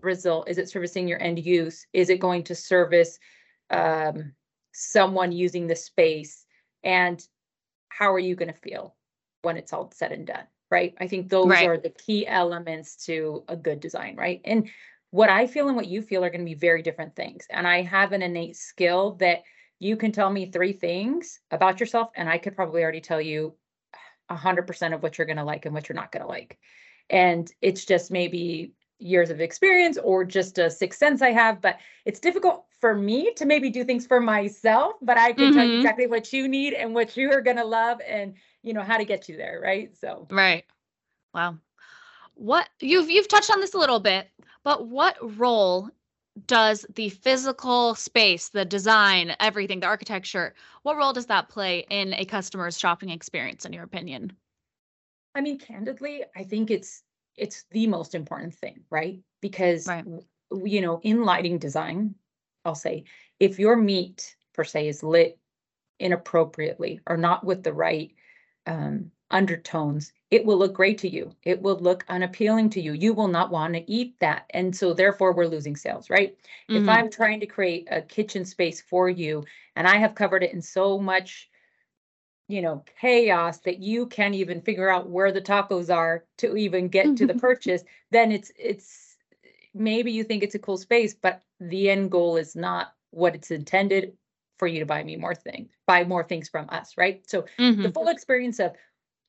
result? 0.00 0.48
Is 0.48 0.58
it 0.58 0.70
servicing 0.70 1.08
your 1.08 1.20
end 1.22 1.38
use? 1.44 1.86
Is 1.92 2.10
it 2.10 2.20
going 2.20 2.44
to 2.44 2.54
service 2.54 3.18
um, 3.70 4.32
someone 4.72 5.32
using 5.32 5.66
the 5.66 5.76
space? 5.76 6.44
And 6.82 7.22
how 7.88 8.12
are 8.12 8.18
you 8.18 8.34
going 8.34 8.52
to 8.52 8.58
feel 8.58 8.96
when 9.42 9.56
it's 9.56 9.72
all 9.72 9.90
said 9.94 10.12
and 10.12 10.26
done? 10.26 10.44
Right. 10.70 10.94
I 10.98 11.06
think 11.06 11.28
those 11.28 11.48
Right. 11.48 11.68
are 11.68 11.76
the 11.76 11.90
key 11.90 12.26
elements 12.26 12.96
to 13.06 13.44
a 13.48 13.56
good 13.56 13.80
design. 13.80 14.16
Right. 14.16 14.40
And 14.44 14.68
what 15.10 15.28
I 15.28 15.46
feel 15.46 15.68
and 15.68 15.76
what 15.76 15.88
you 15.88 16.00
feel 16.00 16.24
are 16.24 16.30
going 16.30 16.40
to 16.40 16.46
be 16.46 16.54
very 16.54 16.80
different 16.82 17.14
things. 17.14 17.46
And 17.50 17.68
I 17.68 17.82
have 17.82 18.12
an 18.12 18.22
innate 18.22 18.56
skill 18.56 19.16
that 19.16 19.42
you 19.78 19.96
can 19.96 20.12
tell 20.12 20.30
me 20.30 20.46
three 20.46 20.72
things 20.72 21.40
about 21.50 21.80
yourself, 21.80 22.10
and 22.14 22.28
I 22.28 22.38
could 22.38 22.54
probably 22.56 22.82
already 22.82 23.00
tell 23.00 23.20
you 23.20 23.54
a 24.28 24.36
hundred 24.36 24.66
percent 24.66 24.94
of 24.94 25.02
what 25.02 25.18
you're 25.18 25.26
going 25.26 25.36
to 25.36 25.44
like 25.44 25.66
and 25.66 25.74
what 25.74 25.88
you're 25.88 25.96
not 25.96 26.12
going 26.12 26.22
to 26.22 26.28
like 26.28 26.58
and 27.10 27.52
it's 27.60 27.84
just 27.84 28.10
maybe 28.10 28.72
years 29.02 29.30
of 29.30 29.40
experience 29.40 29.98
or 29.98 30.24
just 30.24 30.58
a 30.58 30.70
sixth 30.70 30.98
sense 30.98 31.22
I 31.22 31.30
have, 31.32 31.60
but 31.60 31.78
it's 32.04 32.20
difficult 32.20 32.66
for 32.80 32.94
me 32.94 33.32
to 33.34 33.46
maybe 33.46 33.70
do 33.70 33.84
things 33.84 34.06
for 34.06 34.20
myself, 34.20 34.94
but 35.02 35.18
I 35.18 35.32
can 35.32 35.50
tell 35.50 35.64
you 35.64 35.72
Mhm. 35.72 35.76
exactly 35.76 36.06
what 36.06 36.32
you 36.32 36.48
need 36.48 36.74
and 36.74 36.94
what 36.94 37.16
you 37.16 37.30
are 37.32 37.40
going 37.42 37.56
to 37.58 37.64
love 37.64 38.00
and 38.06 38.34
you 38.62 38.72
know 38.72 38.82
how 38.82 38.98
to 38.98 39.04
get 39.04 39.28
you 39.28 39.36
there, 39.36 39.60
right? 39.62 39.96
So 39.96 40.28
Right. 40.30 40.64
Wow. 41.34 41.58
What 42.34 42.68
you've 42.80 43.10
you've 43.10 43.28
touched 43.28 43.50
on 43.50 43.60
this 43.60 43.74
a 43.74 43.78
little 43.78 44.00
bit, 44.00 44.30
but 44.64 44.86
what 44.88 45.16
role 45.38 45.90
does 46.46 46.86
the 46.94 47.10
physical 47.10 47.94
space, 47.94 48.48
the 48.48 48.64
design, 48.64 49.36
everything, 49.40 49.80
the 49.80 49.86
architecture, 49.86 50.54
what 50.82 50.96
role 50.96 51.12
does 51.12 51.26
that 51.26 51.48
play 51.50 51.86
in 51.90 52.14
a 52.14 52.24
customer's 52.24 52.78
shopping 52.78 53.10
experience 53.10 53.64
in 53.66 53.72
your 53.72 53.84
opinion? 53.84 54.32
I 55.34 55.40
mean, 55.42 55.58
candidly, 55.58 56.24
I 56.36 56.44
think 56.44 56.70
it's 56.70 57.02
it's 57.36 57.64
the 57.70 57.86
most 57.86 58.14
important 58.14 58.54
thing, 58.54 58.84
right? 58.90 59.20
Because 59.40 59.86
Right. 59.86 60.04
you 60.64 60.80
know, 60.80 61.00
in 61.02 61.24
lighting 61.24 61.58
design, 61.58 62.14
I'll 62.64 62.74
say 62.74 63.04
if 63.40 63.58
your 63.58 63.76
meat 63.76 64.36
per 64.54 64.64
se 64.64 64.88
is 64.88 65.02
lit 65.02 65.38
inappropriately 65.98 67.00
or 67.06 67.16
not 67.16 67.44
with 67.44 67.62
the 67.62 67.72
right 67.72 68.14
um, 68.66 69.10
undertones, 69.30 70.12
it 70.30 70.44
will 70.44 70.58
look 70.58 70.74
great 70.74 70.98
to 70.98 71.08
you. 71.08 71.34
It 71.44 71.62
will 71.62 71.78
look 71.78 72.04
unappealing 72.08 72.70
to 72.70 72.80
you. 72.80 72.92
You 72.92 73.14
will 73.14 73.28
not 73.28 73.50
want 73.50 73.74
to 73.74 73.90
eat 73.90 74.18
that, 74.20 74.46
and 74.50 74.74
so 74.76 74.94
therefore 74.94 75.32
we're 75.34 75.46
losing 75.46 75.76
sales, 75.76 76.10
right? 76.10 76.36
If 76.72 76.88
Mhm. 76.88 76.88
I'm 76.88 77.10
trying 77.10 77.40
to 77.40 77.46
create 77.46 77.88
a 77.90 78.02
kitchen 78.02 78.44
space 78.44 78.80
for 78.80 79.08
you 79.08 79.44
and 79.76 79.86
I 79.88 79.96
have 79.96 80.14
covered 80.14 80.42
it 80.42 80.52
in 80.52 80.62
so 80.62 80.98
much 80.98 81.50
you 82.48 82.62
know, 82.62 82.84
chaos 83.00 83.58
that 83.60 83.78
you 83.80 84.06
can't 84.06 84.34
even 84.34 84.60
figure 84.60 84.90
out 84.90 85.08
where 85.10 85.32
the 85.32 85.40
tacos 85.40 85.94
are 85.94 86.26
to 86.38 86.56
even 86.56 86.88
get 86.88 87.16
to 87.16 87.26
the 87.26 87.34
purchase, 87.36 87.84
then 88.10 88.32
it's 88.32 88.52
it's 88.58 89.16
maybe 89.74 90.12
you 90.12 90.24
think 90.24 90.42
it's 90.42 90.54
a 90.54 90.58
cool 90.58 90.76
space, 90.76 91.14
but 91.14 91.42
the 91.60 91.90
end 91.90 92.10
goal 92.10 92.36
is 92.36 92.54
not 92.56 92.94
what 93.10 93.34
it's 93.34 93.50
intended 93.50 94.16
for 94.58 94.68
you 94.68 94.78
to 94.80 94.86
buy 94.86 95.02
me 95.02 95.16
more 95.16 95.34
things, 95.34 95.70
buy 95.86 96.04
more 96.04 96.24
things 96.24 96.48
from 96.48 96.66
us, 96.70 96.96
right? 96.96 97.28
So 97.28 97.46
the 97.82 97.88
Mhm. 97.88 97.92
full 97.92 98.08
experience 98.08 98.60
of 98.60 98.76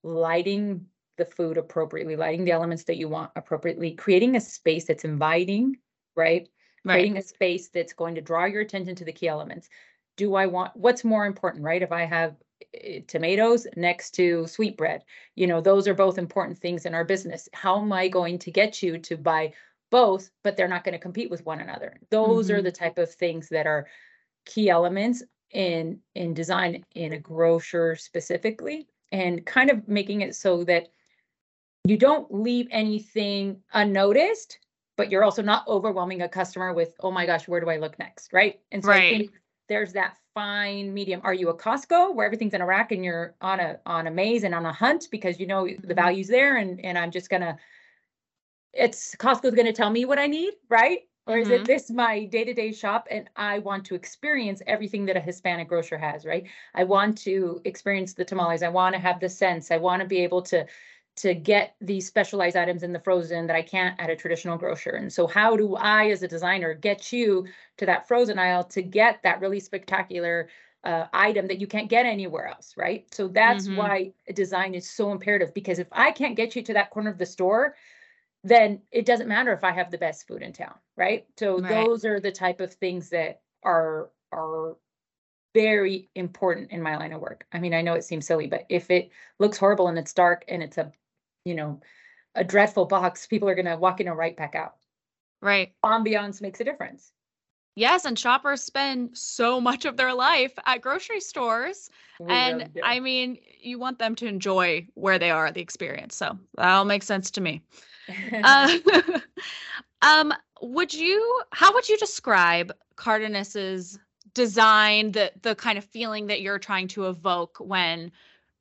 lighting 0.04 0.86
the 1.18 1.26
food 1.26 1.58
appropriately, 1.58 2.16
lighting 2.16 2.46
the 2.46 2.52
elements 2.52 2.84
that 2.86 2.98
you 2.98 3.08
want 3.08 3.32
appropriately, 3.36 3.94
creating 3.94 4.36
a 4.36 4.42
space 4.42 4.86
that's 4.86 5.06
inviting, 5.06 5.78
right? 6.16 6.50
Right. 6.86 7.14
creating 7.14 7.18
a 7.18 7.22
space 7.22 7.70
that's 7.70 7.94
going 7.94 8.16
to 8.16 8.22
draw 8.22 8.46
your 8.46 8.62
attention 8.62 8.96
to 8.96 9.06
the 9.06 9.14
key 9.14 9.28
elements. 9.28 9.70
Do 10.18 10.36
I 10.36 10.46
want 10.46 10.76
what's 10.76 11.04
more 11.04 11.26
important, 11.26 11.64
right? 11.64 11.82
If 11.82 11.92
I 11.92 12.06
have 12.06 12.36
tomatoes 13.08 13.68
next 13.76 14.12
to 14.12 14.48
sweetbread, 14.48 15.04
you 15.36 15.48
know, 15.48 15.62
those 15.62 15.88
are 15.88 15.94
both 15.94 16.18
important 16.18 16.58
things 16.58 16.86
in 16.86 16.94
our 16.94 17.04
business. 17.06 17.50
How 17.54 17.82
am 17.82 17.92
I 17.92 18.08
going 18.08 18.40
to 18.40 18.52
get 18.52 18.82
you 18.84 18.98
to 19.00 19.18
buy 19.18 19.54
both, 19.90 20.30
but 20.44 20.58
they're 20.58 20.68
not 20.68 20.84
going 20.84 20.94
to 20.94 21.00
compete 21.00 21.30
with 21.30 21.46
one 21.46 21.62
another? 21.62 21.98
Those 22.10 22.50
are 22.50 22.60
Mhm. 22.60 22.64
the 22.64 22.72
type 22.72 22.98
of 22.98 23.14
things 23.14 23.50
that 23.50 23.68
are 23.68 23.88
key 24.46 24.70
elements 24.70 25.24
in 25.52 26.02
in 26.16 26.34
design 26.34 26.84
in 26.96 27.14
a 27.14 27.20
grocer 27.20 27.96
specifically 27.96 28.88
and 29.12 29.46
kind 29.46 29.70
of 29.70 29.88
making 29.88 30.22
it 30.22 30.36
so 30.36 30.64
that 30.64 30.90
you 31.86 31.96
don't 31.96 32.34
leave 32.34 32.68
anything 32.72 33.62
unnoticed 33.74 34.58
but 34.96 35.10
you're 35.10 35.24
also 35.24 35.42
not 35.42 35.68
overwhelming 35.68 36.22
a 36.22 36.30
customer 36.30 36.74
with, 36.74 36.96
oh 37.00 37.12
my 37.12 37.26
gosh, 37.26 37.48
where 37.48 37.60
do 37.60 37.70
I 37.70 37.78
look 37.78 37.98
next? 37.98 38.32
Right. 38.32 38.60
And 38.72 38.84
so 38.84 38.92
I 38.92 39.00
think 39.00 39.32
there's 39.74 39.94
that 39.94 40.18
fine 40.36 40.94
medium. 40.94 41.20
Are 41.24 41.34
you 41.34 41.50
a 41.50 41.58
Costco 41.58 42.14
where 42.16 42.26
everything's 42.28 42.54
in 42.54 42.62
a 42.62 42.66
rack 42.66 42.92
and 42.92 43.04
you're 43.04 43.36
on 43.42 43.60
a 43.60 43.80
on 43.88 44.06
a 44.08 44.12
maze 44.12 44.44
and 44.44 44.54
on 44.54 44.66
a 44.68 44.74
hunt 44.74 45.08
because 45.12 45.40
you 45.40 45.48
know 45.48 45.68
the 45.84 45.94
Mhm. 45.94 45.96
value's 45.96 46.28
there 46.28 46.58
and 46.58 46.80
and 46.86 46.98
I'm 46.98 47.12
just 47.12 47.30
gonna 47.30 47.58
it's 48.74 49.16
Costco's 49.16 49.56
gonna 49.56 49.74
tell 49.74 49.90
me 49.90 50.06
what 50.06 50.20
I 50.20 50.28
need, 50.28 50.54
right? 50.70 51.02
Or 51.26 51.38
is 51.38 51.50
Mhm. 51.50 51.58
it 51.58 51.66
this 51.66 51.90
my 51.90 52.26
day-to-day 52.26 52.74
shop 52.74 53.08
and 53.10 53.30
I 53.36 53.60
want 53.60 53.86
to 53.86 53.96
experience 53.96 54.62
everything 54.68 55.06
that 55.06 55.16
a 55.16 55.22
Hispanic 55.22 55.70
grocer 55.70 55.98
has, 55.98 56.26
right? 56.26 56.48
I 56.74 56.84
want 56.84 57.18
to 57.20 57.62
experience 57.66 58.14
the 58.14 58.26
tamales. 58.26 58.62
I 58.64 58.70
want 58.70 58.94
to 58.96 59.00
have 59.02 59.20
the 59.22 59.30
sense. 59.30 59.72
I 59.72 59.78
want 59.78 60.02
to 60.02 60.08
be 60.08 60.20
able 60.20 60.42
to 60.44 60.66
to 61.18 61.36
get 61.36 61.76
these 61.80 62.08
specialized 62.08 62.56
items 62.56 62.82
in 62.84 62.92
the 62.94 63.00
frozen 63.00 63.46
that 63.48 63.56
I 63.56 63.62
can't 63.62 64.00
at 64.00 64.10
a 64.10 64.16
traditional 64.16 64.58
grocer. 64.58 64.92
And 64.92 65.14
so 65.14 65.28
how 65.28 65.56
do 65.56 65.76
I, 65.76 66.08
as 66.10 66.24
a 66.24 66.28
designer, 66.28 66.74
get 66.74 67.14
you 67.14 67.48
to 67.78 67.86
that 67.86 68.08
frozen 68.08 68.40
aisle 68.40 68.64
to 68.66 68.82
get 68.82 69.22
that 69.24 69.40
really 69.40 69.60
spectacular 69.60 70.50
uh, 70.84 71.08
item 71.14 71.48
that 71.48 71.60
you 71.60 71.68
can't 71.68 71.90
get 71.90 72.06
anywhere 72.06 72.48
else, 72.48 72.76
right? 72.76 73.14
So 73.14 73.28
that's 73.28 73.70
Mhm. 73.70 73.72
why 73.72 74.14
design 74.34 74.74
is 74.74 74.90
so 74.90 75.12
imperative 75.12 75.54
because 75.54 75.80
if 75.80 75.88
I 75.92 76.12
can't 76.12 76.36
get 76.36 76.56
you 76.56 76.64
to 76.64 76.74
that 76.74 76.90
corner 76.90 77.12
of 77.12 77.18
the 77.20 77.26
store, 77.26 77.76
then 78.44 78.82
it 78.92 79.06
doesn't 79.06 79.28
matter 79.28 79.54
if 79.54 79.64
I 79.64 79.72
have 79.72 79.92
the 79.92 79.98
best 79.98 80.28
food 80.28 80.42
in 80.42 80.54
town, 80.54 80.76
right? 80.98 81.28
So 81.40 81.60
Right. 81.60 81.62
those 81.62 82.06
are 82.06 82.20
the 82.20 82.32
type 82.32 82.62
of 82.62 82.74
things 82.74 83.10
that 83.10 83.42
are 83.64 84.12
are 84.32 84.78
very 85.54 86.10
important 86.16 86.72
in 86.72 86.82
my 86.82 86.98
line 86.98 87.14
of 87.14 87.22
work. 87.22 87.46
I 87.52 87.60
mean, 87.60 87.74
I 87.74 87.82
know 87.82 87.94
it 87.94 88.04
seems 88.04 88.26
silly, 88.26 88.48
but 88.48 88.66
if 88.70 88.90
it 88.92 89.12
looks 89.40 89.58
horrible 89.58 89.88
and 89.88 89.98
it's 89.98 90.14
dark 90.14 90.44
and 90.48 90.64
it's 90.64 90.78
a, 90.78 90.92
you 91.46 91.56
know, 91.56 91.82
a 92.36 92.44
dreadful 92.44 92.86
box, 92.86 93.28
people 93.28 93.50
are 93.50 93.56
gonna 93.56 93.78
walk 93.78 94.00
in 94.00 94.08
and 94.08 94.18
right 94.18 94.36
back 94.36 94.56
out. 94.56 94.76
Right. 95.42 95.74
Ambiance 95.84 96.42
makes 96.42 96.60
a 96.62 96.64
difference. 96.64 97.12
Yes, 97.76 98.06
and 98.06 98.18
shoppers 98.18 98.62
spend 98.62 99.18
so 99.18 99.60
much 99.60 99.86
of 99.86 99.98
their 99.98 100.14
life 100.14 100.54
at 100.66 100.82
grocery 100.82 101.20
stores. 101.20 101.90
We 102.20 102.32
and 102.32 102.60
really. 102.60 102.82
I 102.84 103.00
mean, 103.00 103.40
you 103.60 103.80
want 103.80 103.98
them 103.98 104.16
to 104.16 104.28
enjoy 104.28 104.88
where 104.94 105.18
they 105.18 105.32
are, 105.32 105.52
the 105.52 105.62
experience. 105.62 106.16
So 106.16 106.38
that 106.56 106.70
all 106.70 106.86
makes 106.86 107.06
sense 107.06 107.32
to 107.32 107.42
me. 107.42 107.62
Uh, 108.44 108.78
um, 110.02 110.34
would 110.62 110.94
you, 110.94 111.42
how 111.52 111.74
would 111.74 111.88
you 111.88 111.98
describe 111.98 112.74
Cardenas's 112.98 113.98
design, 114.34 115.14
the 115.14 115.32
the 115.42 115.56
kind 115.56 115.78
of 115.78 115.86
feeling 115.86 116.28
that 116.28 116.42
you're 116.42 116.60
trying 116.60 116.90
to 116.90 117.08
evoke 117.08 117.58
when 117.60 118.12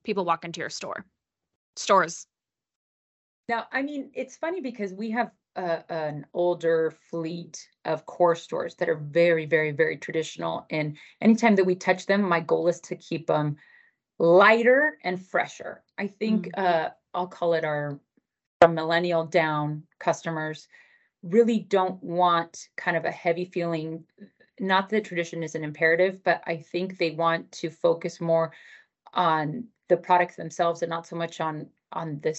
people 0.04 0.24
walk 0.24 0.44
into 0.44 0.60
your 0.60 0.70
store? 0.70 1.04
Stores. 1.74 2.28
Now, 3.52 3.66
I 3.70 3.82
mean, 3.82 4.10
it's 4.14 4.34
funny 4.34 4.62
because 4.62 4.94
we 4.94 5.10
have 5.10 5.30
a, 5.56 5.84
an 5.92 6.24
older 6.32 6.90
fleet 7.10 7.68
of 7.84 8.06
core 8.06 8.34
stores 8.34 8.76
that 8.76 8.88
are 8.88 8.96
very, 8.96 9.44
very, 9.44 9.72
very 9.72 9.98
traditional. 9.98 10.64
And 10.70 10.96
anytime 11.20 11.54
that 11.56 11.66
we 11.66 11.74
touch 11.74 12.06
them, 12.06 12.22
my 12.22 12.40
goal 12.40 12.66
is 12.68 12.80
to 12.80 12.96
keep 12.96 13.26
them 13.26 13.56
lighter 14.18 14.96
and 15.04 15.20
fresher. 15.20 15.82
I 15.98 16.06
think 16.06 16.48
uh, 16.56 16.88
I'll 17.12 17.26
call 17.26 17.52
it 17.52 17.62
our 17.62 18.00
from 18.62 18.74
millennial 18.74 19.26
down 19.26 19.82
customers 19.98 20.66
really 21.22 21.58
don't 21.58 22.02
want 22.02 22.70
kind 22.78 22.96
of 22.96 23.04
a 23.04 23.10
heavy 23.10 23.44
feeling. 23.44 24.02
Not 24.60 24.88
that 24.88 25.04
tradition 25.04 25.42
is 25.42 25.54
an 25.54 25.62
imperative, 25.62 26.24
but 26.24 26.42
I 26.46 26.56
think 26.56 26.96
they 26.96 27.10
want 27.10 27.52
to 27.52 27.68
focus 27.68 28.18
more 28.18 28.54
on 29.12 29.64
the 29.90 29.98
products 29.98 30.36
themselves 30.36 30.80
and 30.80 30.88
not 30.88 31.06
so 31.06 31.16
much 31.16 31.38
on 31.38 31.66
on 31.92 32.18
the 32.22 32.34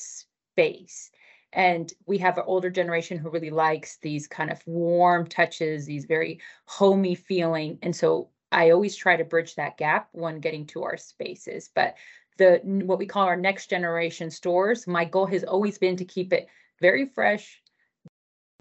space. 0.53 1.11
And 1.53 1.93
we 2.07 2.17
have 2.19 2.37
an 2.37 2.45
older 2.47 2.69
generation 2.69 3.17
who 3.17 3.29
really 3.29 3.49
likes 3.51 3.97
these 3.97 4.27
kind 4.27 4.51
of 4.51 4.65
warm 4.65 5.27
touches, 5.27 5.85
these 5.85 6.05
very 6.05 6.39
homey 6.65 7.15
feeling. 7.15 7.77
And 7.81 7.95
so 7.95 8.29
I 8.51 8.71
always 8.71 8.95
try 8.95 9.15
to 9.17 9.23
bridge 9.23 9.55
that 9.55 9.77
gap 9.77 10.09
when 10.13 10.39
getting 10.39 10.65
to 10.67 10.83
our 10.83 10.97
spaces. 10.97 11.69
But 11.73 11.95
the 12.37 12.59
what 12.63 12.97
we 12.99 13.05
call 13.05 13.25
our 13.25 13.35
next 13.35 13.69
generation 13.69 14.31
stores, 14.31 14.87
my 14.87 15.05
goal 15.05 15.27
has 15.27 15.43
always 15.43 15.77
been 15.77 15.95
to 15.97 16.05
keep 16.05 16.33
it 16.33 16.47
very 16.81 17.05
fresh, 17.05 17.61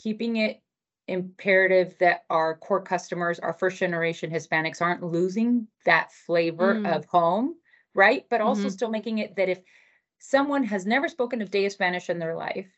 keeping 0.01 0.37
it 0.37 0.63
imperative 1.09 1.97
that 1.99 2.25
our 2.31 2.57
core 2.57 2.83
customers, 2.83 3.39
our 3.41 3.53
first 3.53 3.79
generation 3.79 4.31
Hispanics 4.31 4.81
aren't 4.81 5.03
losing 5.03 5.67
that 5.85 6.13
flavor 6.13 6.81
Mm. 6.81 6.87
of 6.87 7.05
home, 7.07 7.57
right? 7.95 8.27
But 8.31 8.41
also 8.41 8.69
Mhm. 8.69 8.71
still 8.71 8.91
making 8.91 9.19
it 9.19 9.37
that 9.37 9.49
if 9.49 9.61
someone 10.23 10.63
has 10.63 10.87
never 10.87 11.09
spoken 11.09 11.43
a 11.43 11.47
day 11.47 11.67
of 11.67 11.73
Spanish 11.73 12.09
in 12.09 12.21
their 12.21 12.37
life 12.37 12.69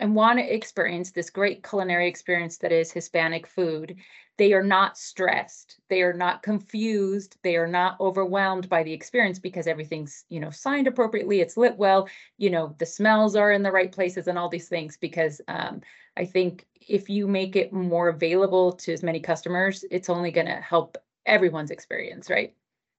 and 0.00 0.14
want 0.14 0.38
to 0.38 0.54
experience 0.54 1.12
this 1.12 1.30
great 1.30 1.66
culinary 1.66 2.08
experience 2.08 2.58
that 2.58 2.72
is 2.72 2.90
Hispanic 2.90 3.46
food, 3.46 3.96
they 4.36 4.52
are 4.52 4.62
not 4.62 4.98
stressed. 4.98 5.78
They 5.88 6.02
are 6.02 6.12
not 6.12 6.42
confused. 6.42 7.36
They 7.42 7.56
are 7.56 7.66
not 7.68 7.98
overwhelmed 8.00 8.68
by 8.68 8.82
the 8.82 8.92
experience 8.92 9.38
because 9.38 9.66
everything's, 9.66 10.24
you 10.28 10.40
know, 10.40 10.50
signed 10.50 10.86
appropriately. 10.86 11.40
It's 11.40 11.56
lit 11.56 11.76
well. 11.76 12.08
You 12.36 12.50
know, 12.50 12.74
the 12.78 12.86
smells 12.86 13.36
are 13.36 13.52
in 13.52 13.62
the 13.62 13.72
right 13.72 13.90
places 13.90 14.28
and 14.28 14.38
all 14.38 14.48
these 14.48 14.68
things. 14.68 14.96
Because 14.96 15.40
um, 15.48 15.80
I 16.16 16.24
think 16.24 16.66
if 16.88 17.08
you 17.08 17.26
make 17.26 17.56
it 17.56 17.72
more 17.72 18.08
available 18.08 18.72
to 18.72 18.92
as 18.92 19.02
many 19.02 19.20
customers, 19.20 19.84
it's 19.90 20.08
only 20.08 20.30
going 20.30 20.46
to 20.46 20.60
help 20.60 20.98
everyone's 21.26 21.72
experience, 21.72 22.30
right? 22.30 22.54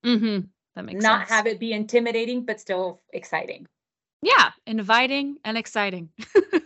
Mm-hmm. 0.05 0.47
That 0.75 0.85
makes 0.85 1.03
sense. 1.03 1.03
Not 1.03 1.19
sense. 1.19 1.29
have 1.29 1.47
it 1.47 1.59
be 1.59 1.71
intimidating, 1.71 2.45
but 2.45 2.59
still 2.59 3.01
exciting. 3.13 3.65
Yeah, 4.21 4.51
inviting 4.65 5.37
and 5.45 5.57
exciting. 5.57 6.09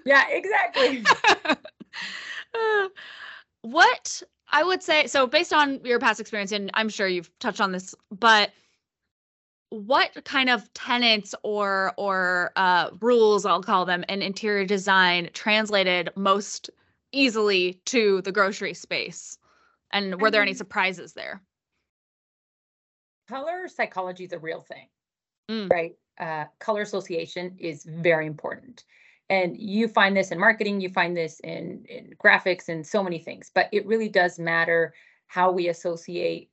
Yeah, 0.06 0.26
exactly. 0.30 1.02
What 3.62 4.22
I 4.52 4.64
would 4.64 4.84
say, 4.84 5.08
so 5.08 5.26
based 5.26 5.54
on 5.54 5.80
your 5.86 5.98
past 5.98 6.20
experience, 6.20 6.52
and 6.52 6.70
I'm 6.74 6.90
sure 6.90 7.08
you've 7.08 7.32
touched 7.40 7.62
on 7.62 7.72
this, 7.72 7.96
but 8.12 8.52
what 9.70 10.12
kind 10.26 10.50
of 10.50 10.72
tenets 10.74 11.34
or 11.44 11.94
or 11.98 12.52
uh, 12.58 12.90
rules 13.00 13.46
I'll 13.46 13.64
call 13.64 13.86
them 13.86 14.04
in 14.10 14.22
interior 14.22 14.66
design 14.66 15.30
translated 15.34 16.10
most 16.18 16.70
easily 17.14 17.80
to 17.86 18.22
the 18.24 18.32
grocery 18.34 18.74
space, 18.74 19.38
and 19.92 20.20
were 20.20 20.30
there 20.30 20.42
any 20.42 20.54
surprises 20.54 21.14
there? 21.14 21.42
color 23.30 23.70
psychology 23.70 24.26
is 24.26 24.34
a 24.34 24.40
real 24.40 24.60
thing, 24.60 24.90
Mm. 25.50 25.70
right? 25.72 25.96
Uh, 26.20 26.46
color 26.60 26.82
association 26.82 27.56
is 27.60 27.86
very 27.86 28.28
important. 28.28 28.84
And 29.30 29.58
you 29.58 29.88
find 29.88 30.16
this 30.16 30.32
in 30.32 30.40
marketing, 30.40 30.82
you 30.82 30.90
find 30.90 31.16
this 31.16 31.40
in, 31.40 31.86
in 31.90 32.14
graphics 32.24 32.70
and 32.70 32.86
so 32.86 33.02
many 33.02 33.20
things, 33.20 33.52
but 33.54 33.68
it 33.72 33.86
really 33.88 34.10
does 34.10 34.38
matter 34.38 34.94
how 35.28 35.52
we 35.52 35.70
associate 35.70 36.52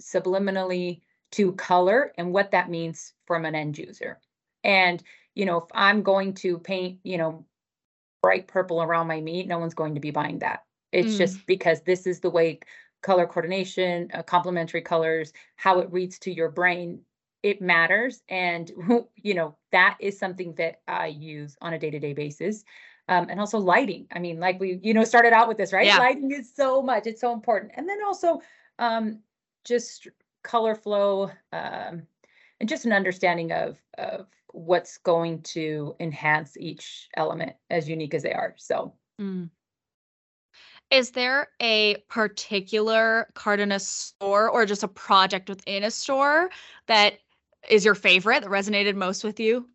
subliminally 0.00 1.00
to 1.32 1.52
color 1.52 2.12
and 2.16 2.32
what 2.32 2.52
that 2.52 2.70
means 2.70 3.14
from 3.26 3.44
an 3.44 3.54
end 3.54 3.76
user. 3.76 4.20
And, 4.62 5.02
you 5.34 5.44
know, 5.46 5.58
if 5.58 5.70
I'm 5.72 6.02
going 6.02 6.34
to 6.34 6.58
paint, 6.58 7.00
you 7.02 7.18
know, 7.18 7.44
bright 8.22 8.46
purple 8.46 8.82
around 8.82 9.06
my 9.08 9.20
meat, 9.20 9.48
no 9.48 9.58
one's 9.58 9.74
going 9.74 9.94
to 9.94 10.00
be 10.00 10.10
buying 10.10 10.38
that. 10.40 10.64
It's 10.92 11.14
Mm. 11.14 11.18
just 11.18 11.46
because 11.46 11.82
this 11.82 12.06
is 12.06 12.20
the 12.20 12.30
way 12.30 12.60
color 13.02 13.26
coordination, 13.26 14.10
uh, 14.12 14.22
complementary 14.22 14.82
colors, 14.82 15.32
how 15.56 15.80
it 15.80 15.92
reads 15.92 16.18
to 16.20 16.32
your 16.32 16.50
brain, 16.50 17.00
it 17.42 17.60
matters. 17.60 18.22
And, 18.28 18.70
you 19.16 19.34
know, 19.34 19.56
that 19.72 19.96
is 20.00 20.18
something 20.18 20.54
that 20.54 20.80
I 20.88 21.08
use 21.08 21.56
on 21.60 21.72
a 21.72 21.78
day-to-day 21.78 22.12
basis. 22.12 22.64
Um, 23.10 23.28
and 23.30 23.40
also 23.40 23.58
lighting. 23.58 24.06
I 24.12 24.18
mean, 24.18 24.38
like 24.38 24.60
we, 24.60 24.80
you 24.82 24.92
know, 24.92 25.02
started 25.02 25.32
out 25.32 25.48
with 25.48 25.56
this, 25.56 25.72
right? 25.72 25.86
Yeah. 25.86 25.96
Lighting 25.96 26.30
is 26.30 26.52
so 26.54 26.82
much, 26.82 27.06
it's 27.06 27.22
so 27.22 27.32
important. 27.32 27.72
And 27.74 27.88
then 27.88 27.96
also 28.04 28.42
um, 28.78 29.20
just 29.64 30.08
color 30.44 30.74
flow 30.74 31.30
um, 31.50 32.02
and 32.60 32.68
just 32.68 32.84
an 32.84 32.92
understanding 32.92 33.50
of, 33.50 33.78
of 33.96 34.26
what's 34.52 34.98
going 34.98 35.40
to 35.42 35.96
enhance 36.00 36.58
each 36.58 37.08
element 37.16 37.54
as 37.70 37.88
unique 37.88 38.12
as 38.12 38.24
they 38.24 38.34
are. 38.34 38.54
So 38.58 38.92
Mm. 39.20 39.50
Is 40.90 41.10
there 41.10 41.48
a 41.60 41.96
particular 42.08 43.28
Cardenas 43.34 43.86
store 43.86 44.48
or 44.48 44.64
just 44.64 44.82
a 44.82 44.88
project 44.88 45.48
within 45.48 45.84
a 45.84 45.90
store 45.90 46.50
that 46.86 47.18
is 47.68 47.84
your 47.84 47.94
favorite 47.94 48.42
that 48.42 48.50
resonated 48.50 48.94
most 48.94 49.24
with 49.24 49.40
you? 49.40 49.68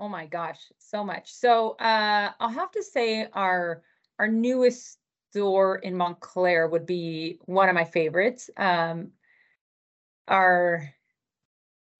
Oh 0.00 0.08
my 0.08 0.26
gosh, 0.26 0.60
so 0.78 1.04
much. 1.04 1.32
So 1.32 1.70
uh, 1.72 2.32
I'll 2.40 2.48
have 2.48 2.72
to 2.72 2.82
say 2.82 3.28
our 3.32 3.82
our 4.18 4.28
newest 4.28 4.98
store 5.30 5.76
in 5.76 5.96
Montclair 5.96 6.68
would 6.68 6.86
be 6.86 7.38
one 7.46 7.68
of 7.68 7.74
my 7.74 7.84
favorites. 7.84 8.50
Um, 8.56 9.12
our 10.28 10.92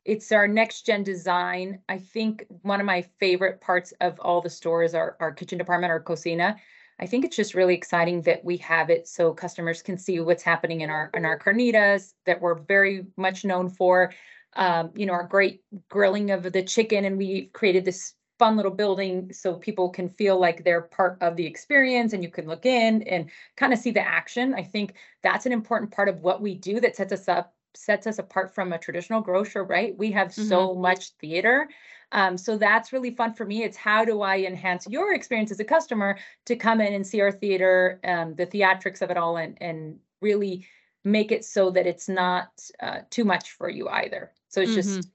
it's 0.04 0.32
our 0.32 0.48
next 0.48 0.84
gen 0.84 1.04
design. 1.04 1.80
I 1.88 1.98
think 1.98 2.44
one 2.62 2.80
of 2.80 2.86
my 2.86 3.02
favorite 3.20 3.60
parts 3.60 3.92
of 4.00 4.18
all 4.20 4.40
the 4.40 4.50
stores 4.50 4.94
are 4.94 5.16
our 5.20 5.32
kitchen 5.32 5.58
department, 5.58 5.92
our 5.92 6.00
cocina. 6.00 6.56
I 6.98 7.06
think 7.06 7.24
it's 7.24 7.36
just 7.36 7.54
really 7.54 7.74
exciting 7.74 8.22
that 8.22 8.44
we 8.44 8.56
have 8.58 8.90
it 8.90 9.08
so 9.08 9.32
customers 9.32 9.82
can 9.82 9.96
see 9.96 10.20
what's 10.20 10.42
happening 10.42 10.80
in 10.82 10.90
our 10.90 11.10
in 11.14 11.24
our 11.24 11.38
carnitas 11.38 12.14
that 12.26 12.40
we're 12.40 12.54
very 12.54 13.06
much 13.16 13.44
known 13.44 13.68
for. 13.68 14.12
Um, 14.54 14.90
you 14.94 15.06
know, 15.06 15.14
our 15.14 15.26
great 15.26 15.62
grilling 15.88 16.30
of 16.30 16.52
the 16.52 16.62
chicken, 16.62 17.04
and 17.04 17.16
we've 17.16 17.52
created 17.52 17.84
this 17.84 18.14
fun 18.38 18.56
little 18.56 18.72
building 18.72 19.32
so 19.32 19.54
people 19.54 19.88
can 19.88 20.08
feel 20.08 20.38
like 20.38 20.64
they're 20.64 20.82
part 20.82 21.16
of 21.20 21.36
the 21.36 21.46
experience 21.46 22.12
and 22.12 22.24
you 22.24 22.28
can 22.28 22.46
look 22.46 22.66
in 22.66 23.02
and 23.04 23.30
kind 23.56 23.72
of 23.72 23.78
see 23.78 23.92
the 23.92 24.00
action. 24.00 24.52
I 24.54 24.64
think 24.64 24.94
that's 25.22 25.46
an 25.46 25.52
important 25.52 25.92
part 25.92 26.08
of 26.08 26.22
what 26.22 26.42
we 26.42 26.54
do 26.54 26.80
that 26.80 26.96
sets 26.96 27.12
us 27.12 27.28
up 27.28 27.54
sets 27.74 28.06
us 28.06 28.18
apart 28.18 28.54
from 28.54 28.72
a 28.72 28.78
traditional 28.78 29.22
grocer, 29.22 29.64
right? 29.64 29.96
We 29.96 30.10
have 30.10 30.34
so 30.34 30.74
much 30.74 31.10
theater. 31.20 31.68
Um, 32.10 32.36
so 32.36 32.58
that's 32.58 32.92
really 32.92 33.14
fun 33.14 33.32
for 33.32 33.46
me. 33.46 33.62
It's 33.62 33.76
how 33.76 34.04
do 34.04 34.20
I 34.20 34.38
enhance 34.40 34.86
your 34.86 35.14
experience 35.14 35.50
as 35.50 35.60
a 35.60 35.64
customer 35.64 36.18
to 36.46 36.56
come 36.56 36.80
in 36.80 36.92
and 36.92 37.06
see 37.06 37.20
our 37.20 37.32
theater, 37.32 38.00
um, 38.04 38.34
the 38.34 38.46
theatrics 38.46 39.00
of 39.02 39.10
it 39.10 39.16
all, 39.16 39.36
and 39.38 39.56
and 39.62 39.98
really 40.20 40.66
make 41.04 41.32
it 41.32 41.44
so 41.44 41.70
that 41.70 41.86
it's 41.86 42.08
not 42.08 42.48
uh, 42.80 43.00
too 43.08 43.24
much 43.24 43.52
for 43.52 43.68
you 43.70 43.88
either. 43.88 44.32
So 44.52 44.60
it's 44.60 44.74
just 44.74 45.08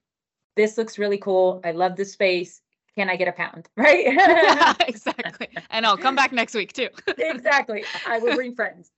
this 0.56 0.78
looks 0.78 0.98
really 0.98 1.20
cool. 1.20 1.62
I 1.64 1.72
love 1.72 1.96
the 1.96 2.04
space. 2.04 2.62
can 2.96 3.10
I 3.10 3.16
get 3.16 3.28
a 3.28 3.32
pound? 3.32 3.70
Right? 3.78 4.06
yeah, 4.08 4.74
exactly. 4.88 5.48
And 5.70 5.86
I'll 5.86 5.98
come 5.98 6.16
back 6.16 6.34
next 6.34 6.56
week 6.56 6.74
too. 6.74 6.90
exactly. 7.18 7.86
I 8.08 8.18
will 8.18 8.36
bring 8.36 8.56
friends. 8.56 8.92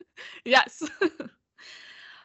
yes. 0.45 0.81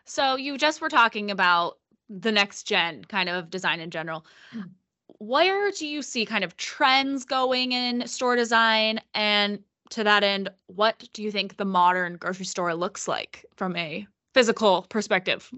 so 0.05 0.37
you 0.37 0.57
just 0.57 0.81
were 0.81 0.89
talking 0.89 1.33
about 1.33 1.79
the 2.09 2.31
next 2.31 2.63
gen 2.63 3.05
kind 3.05 3.29
of 3.29 3.51
design 3.51 3.81
in 3.81 3.91
general. 3.91 4.25
Mm. 4.55 4.71
Where 5.19 5.71
do 5.73 5.87
you 5.87 6.01
see 6.01 6.25
kind 6.25 6.45
of 6.45 6.57
trends 6.57 7.25
going 7.25 7.73
in 7.73 8.07
store 8.07 8.37
design? 8.37 9.01
And 9.15 9.59
to 9.91 10.05
that 10.05 10.23
end, 10.23 10.51
what 10.67 11.09
do 11.13 11.23
you 11.23 11.33
think 11.33 11.57
the 11.57 11.65
modern 11.65 12.17
grocery 12.17 12.47
store 12.47 12.75
looks 12.75 13.09
like 13.09 13.45
from 13.57 13.75
a 13.77 14.07
physical 14.35 14.83
perspective? 14.89 15.51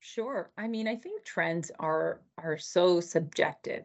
Sure. 0.00 0.50
I 0.56 0.66
mean, 0.66 0.88
I 0.88 0.96
think 0.96 1.24
trends 1.24 1.70
are 1.78 2.22
are 2.38 2.58
so 2.58 3.00
subjective. 3.00 3.84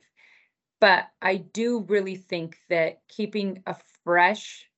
But 0.80 1.06
I 1.22 1.38
do 1.38 1.82
really 1.88 2.16
think 2.16 2.60
that 2.70 3.02
keeping 3.08 3.64
a 3.66 3.76
fresh 4.04 4.70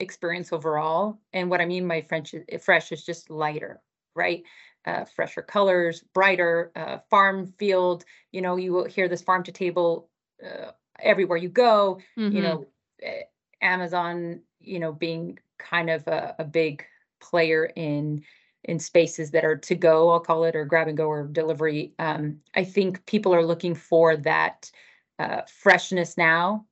experience 0.00 0.52
overall, 0.52 1.20
and 1.32 1.50
what 1.50 1.60
I 1.60 1.66
mean 1.66 1.86
by 1.86 2.02
French 2.02 2.34
fresh 2.60 2.92
is 2.92 3.04
just 3.04 3.30
lighter, 3.30 3.80
right? 4.14 4.42
Uh, 4.86 5.04
fresher 5.04 5.42
colors, 5.42 6.02
brighter, 6.14 6.72
uh, 6.76 6.98
farm 7.10 7.46
field. 7.58 8.04
You 8.32 8.42
know, 8.42 8.56
you 8.56 8.72
will 8.72 8.86
hear 8.86 9.08
this 9.08 9.22
farm 9.22 9.42
to 9.44 9.52
table 9.52 10.08
uh, 10.44 10.72
everywhere 11.00 11.38
you 11.38 11.48
go. 11.48 12.00
Mhm. 12.18 12.32
You 12.32 12.42
know, 12.42 12.66
eh, 13.02 13.22
Amazon, 13.60 14.42
you 14.60 14.78
know, 14.78 14.92
being 14.92 15.38
kind 15.58 15.90
of 15.90 16.06
a, 16.08 16.34
a 16.38 16.44
big 16.44 16.84
player 17.20 17.64
in 17.76 18.24
in 18.64 18.78
spaces 18.78 19.30
that 19.32 19.44
are 19.44 19.56
to 19.56 19.74
go, 19.74 20.10
I'll 20.10 20.20
call 20.20 20.44
it, 20.44 20.56
or 20.56 20.64
grab 20.64 20.88
and 20.88 20.96
go 20.96 21.08
or 21.08 21.26
delivery. 21.26 21.94
Um, 21.98 22.40
I 22.54 22.64
think 22.64 23.04
people 23.06 23.34
are 23.34 23.44
looking 23.44 23.74
for 23.74 24.16
that 24.18 24.70
uh, 25.18 25.42
freshness 25.48 26.16
now, 26.18 26.66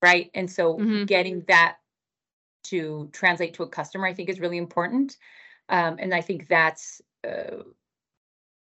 right? 0.00 0.30
And 0.34 0.50
so 0.50 0.78
Mhm. 0.78 1.06
getting 1.06 1.42
that 1.48 1.78
to 2.64 3.10
translate 3.12 3.54
to 3.54 3.62
a 3.64 3.68
customer, 3.68 4.06
I 4.06 4.14
think, 4.14 4.28
is 4.28 4.40
really 4.40 4.58
important. 4.58 5.18
Um, 5.68 5.96
and 6.00 6.14
I 6.14 6.20
think 6.20 6.48
that's 6.48 7.02
uh, 7.26 7.64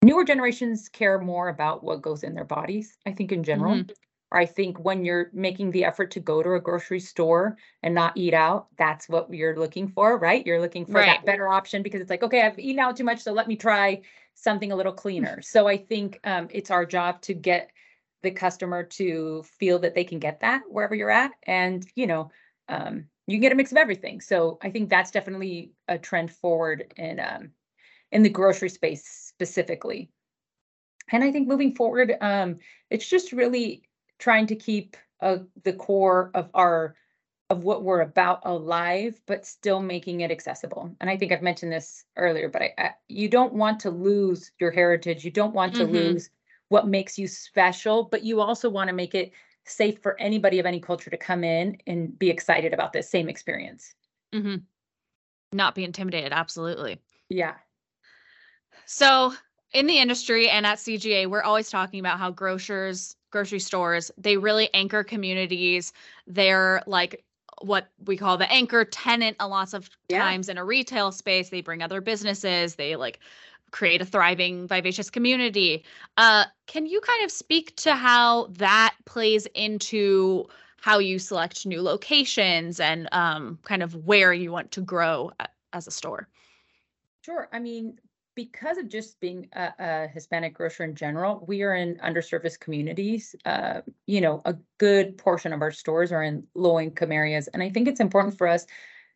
newer 0.02 0.24
generations 0.24 0.88
care 0.88 1.18
more 1.18 1.48
about 1.48 1.82
what 1.82 2.02
goes 2.02 2.22
in 2.22 2.34
their 2.34 2.44
bodies. 2.44 2.96
I 3.06 3.12
think 3.12 3.32
in 3.32 3.42
general. 3.44 3.76
Mhm. 3.76 3.90
I 4.32 4.44
think 4.44 4.78
when 4.80 5.04
you're 5.04 5.30
making 5.32 5.70
the 5.70 5.84
effort 5.84 6.10
to 6.12 6.20
go 6.20 6.42
to 6.42 6.54
a 6.54 6.60
grocery 6.60 7.00
store 7.00 7.56
and 7.82 7.94
not 7.94 8.16
eat 8.16 8.34
out, 8.34 8.68
that's 8.76 9.08
what 9.08 9.32
you're 9.32 9.56
looking 9.58 9.88
for, 9.88 10.18
right? 10.18 10.44
You're 10.44 10.60
looking 10.60 10.84
for 10.84 10.94
Right. 10.94 11.06
that 11.06 11.24
better 11.24 11.48
option 11.48 11.82
because 11.82 12.00
it's 12.00 12.10
like, 12.10 12.22
okay, 12.22 12.42
I've 12.42 12.58
eaten 12.58 12.80
out 12.80 12.96
too 12.96 13.04
much, 13.04 13.20
so 13.20 13.32
let 13.32 13.48
me 13.48 13.56
try 13.56 14.02
something 14.34 14.72
a 14.72 14.76
little 14.76 14.92
cleaner. 14.92 15.40
So 15.42 15.68
I 15.68 15.76
think 15.76 16.18
um, 16.24 16.48
it's 16.50 16.70
our 16.70 16.84
job 16.84 17.22
to 17.22 17.34
get 17.34 17.70
the 18.22 18.30
customer 18.30 18.82
to 18.82 19.44
feel 19.44 19.78
that 19.78 19.94
they 19.94 20.04
can 20.04 20.18
get 20.18 20.40
that 20.40 20.62
wherever 20.68 20.94
you're 20.94 21.10
at, 21.10 21.32
and 21.44 21.86
you 21.94 22.06
know, 22.06 22.30
um, 22.68 23.06
you 23.28 23.36
can 23.36 23.42
get 23.42 23.52
a 23.52 23.54
mix 23.54 23.70
of 23.70 23.78
everything. 23.78 24.20
So 24.20 24.58
I 24.62 24.70
think 24.70 24.88
that's 24.90 25.10
definitely 25.12 25.72
a 25.86 25.98
trend 25.98 26.32
forward 26.32 26.92
in 26.96 27.20
um, 27.20 27.50
in 28.10 28.22
the 28.22 28.28
grocery 28.28 28.70
space 28.70 29.06
specifically. 29.06 30.10
And 31.12 31.22
I 31.22 31.30
think 31.30 31.46
moving 31.46 31.74
forward, 31.74 32.16
um, 32.20 32.58
it's 32.90 33.08
just 33.08 33.32
really 33.32 33.82
trying 34.18 34.46
to 34.48 34.56
keep 34.56 34.96
uh, 35.20 35.38
the 35.64 35.72
core 35.72 36.30
of 36.34 36.50
our 36.54 36.96
of 37.48 37.62
what 37.62 37.84
we're 37.84 38.00
about 38.00 38.40
alive, 38.44 39.20
but 39.26 39.46
still 39.46 39.80
making 39.80 40.22
it 40.22 40.32
accessible. 40.32 40.94
And 41.00 41.08
I 41.08 41.16
think 41.16 41.30
I've 41.30 41.42
mentioned 41.42 41.70
this 41.70 42.04
earlier, 42.16 42.48
but 42.48 42.62
I, 42.62 42.74
I 42.76 42.90
you 43.08 43.28
don't 43.28 43.54
want 43.54 43.78
to 43.80 43.90
lose 43.90 44.50
your 44.58 44.72
heritage. 44.72 45.24
You 45.24 45.30
don't 45.30 45.54
want 45.54 45.74
to 45.76 45.84
Mhm. 45.84 45.92
lose 45.92 46.30
what 46.68 46.88
makes 46.88 47.16
you 47.18 47.28
special, 47.28 48.04
but 48.04 48.24
you 48.24 48.40
also 48.40 48.68
want 48.68 48.88
to 48.88 48.94
make 48.94 49.14
it 49.14 49.32
safe 49.64 50.00
for 50.02 50.20
anybody 50.20 50.58
of 50.58 50.66
any 50.66 50.80
culture 50.80 51.10
to 51.10 51.16
come 51.16 51.44
in 51.44 51.76
and 51.86 52.18
be 52.18 52.30
excited 52.30 52.72
about 52.74 52.92
this 52.92 53.08
same 53.08 53.28
experience. 53.28 53.94
Mm-hmm. 54.32 54.56
Not 55.52 55.74
be 55.74 55.84
intimidated. 55.84 56.32
Absolutely. 56.32 57.00
Yeah. 57.28 57.54
So, 58.84 59.34
in 59.76 59.86
the 59.86 59.98
industry 59.98 60.48
and 60.48 60.66
at 60.66 60.78
CGA, 60.78 61.26
we're 61.26 61.42
always 61.42 61.68
talking 61.68 62.00
about 62.00 62.18
how 62.18 62.30
grocers, 62.30 63.14
grocery 63.30 63.60
stores, 63.60 64.10
they 64.16 64.38
really 64.38 64.72
anchor 64.72 65.04
communities. 65.04 65.92
They're 66.26 66.82
like 66.86 67.22
what 67.60 67.88
we 68.06 68.16
call 68.16 68.38
the 68.38 68.50
anchor 68.50 68.84
tenant 68.86 69.36
a 69.38 69.46
lots 69.48 69.74
of 69.74 69.90
Yeah. 70.08 70.18
times 70.18 70.48
in 70.48 70.56
a 70.56 70.64
retail 70.64 71.12
space. 71.12 71.50
They 71.50 71.60
bring 71.60 71.82
other 71.82 72.00
businesses, 72.00 72.76
they 72.76 72.96
like 72.96 73.20
create 73.70 74.00
a 74.00 74.06
thriving, 74.06 74.66
vivacious 74.66 75.10
community. 75.10 75.84
Uh, 76.16 76.46
can 76.66 76.86
you 76.86 77.00
kind 77.00 77.24
of 77.24 77.30
speak 77.30 77.76
to 77.76 77.94
how 77.94 78.46
that 78.52 78.94
plays 79.04 79.46
into 79.54 80.46
how 80.78 80.98
you 80.98 81.18
select 81.18 81.66
new 81.66 81.82
locations 81.82 82.80
and 82.80 83.08
um, 83.12 83.58
kind 83.64 83.82
of 83.82 84.06
where 84.06 84.32
you 84.32 84.50
want 84.52 84.70
to 84.72 84.80
grow 84.80 85.32
as 85.74 85.86
a 85.86 85.90
store? 85.90 86.28
Sure. 87.22 87.48
I 87.52 87.58
mean, 87.58 87.98
because 88.36 88.76
of 88.78 88.88
just 88.88 89.18
being 89.18 89.48
a, 89.54 89.72
a 89.78 90.08
Hispanic 90.08 90.54
grocer 90.54 90.84
in 90.84 90.94
general, 90.94 91.44
we 91.48 91.62
are 91.62 91.74
in 91.74 91.96
underserviced 91.96 92.60
communities. 92.60 93.34
Uh, 93.44 93.80
you 94.06 94.20
know, 94.20 94.42
a 94.44 94.54
good 94.78 95.18
portion 95.18 95.52
of 95.52 95.62
our 95.62 95.72
stores 95.72 96.12
are 96.12 96.22
in 96.22 96.46
low 96.54 96.78
income 96.78 97.10
areas. 97.10 97.48
And 97.48 97.62
I 97.62 97.70
think 97.70 97.88
it's 97.88 97.98
important 97.98 98.38
for 98.38 98.46
us, 98.46 98.66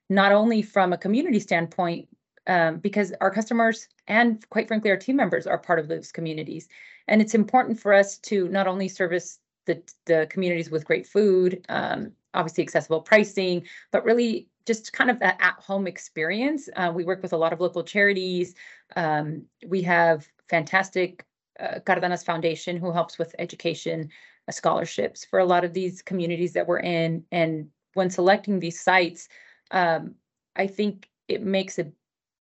not 0.09 0.33
only 0.33 0.63
from 0.63 0.93
a 0.93 0.99
community 0.99 1.39
standpoint, 1.39 2.09
um, 2.47 2.79
because 2.79 3.13
our 3.21 3.31
customers 3.31 3.87
and 4.09 4.45
quite 4.51 4.67
frankly, 4.67 4.91
our 4.91 4.97
team 4.97 5.17
members 5.17 5.47
are 5.47 5.59
part 5.59 5.79
of 5.79 5.87
those 5.87 6.11
communities. 6.11 6.69
And 7.07 7.23
it's 7.23 7.35
important 7.35 7.79
for 7.79 7.95
us 7.95 8.19
to 8.19 8.49
not 8.49 8.67
only 8.67 8.89
service 8.89 9.39
the, 9.67 9.83
the 10.07 10.27
communities 10.31 10.71
with 10.71 10.85
great 10.85 11.07
food, 11.07 11.65
um, 11.69 12.13
obviously 12.35 12.65
accessible 12.65 13.03
pricing, 13.03 13.67
but 13.93 14.05
really 14.05 14.49
just 14.67 14.93
kind 14.93 15.11
of 15.11 15.19
that 15.21 15.39
at-home 15.41 15.87
experience. 15.87 16.69
Uh, 16.77 16.93
we 16.95 17.05
work 17.05 17.23
with 17.23 17.33
a 17.33 17.37
lot 17.37 17.53
of 17.53 17.61
local 17.61 17.83
charities. 17.83 18.55
Um, 18.97 19.45
we 19.67 19.83
have 19.83 20.29
fantastic 20.49 21.25
uh, 21.59 21.81
Cardenas 21.81 22.25
Foundation 22.25 22.77
who 22.77 22.93
helps 22.93 23.19
with 23.19 23.35
education 23.39 24.09
uh, 24.49 24.53
scholarships 24.53 25.25
for 25.25 25.39
a 25.39 25.45
lot 25.45 25.65
of 25.65 25.73
these 25.73 26.03
communities 26.03 26.53
that 26.53 26.67
we're 26.67 26.81
in. 26.81 27.25
And 27.33 27.69
when 27.95 28.11
selecting 28.11 28.61
these 28.61 28.81
sites, 28.81 29.29
um, 29.71 30.15
I 30.57 30.67
think 30.67 31.09
it 31.29 31.43
makes 31.43 31.79
a 31.79 31.91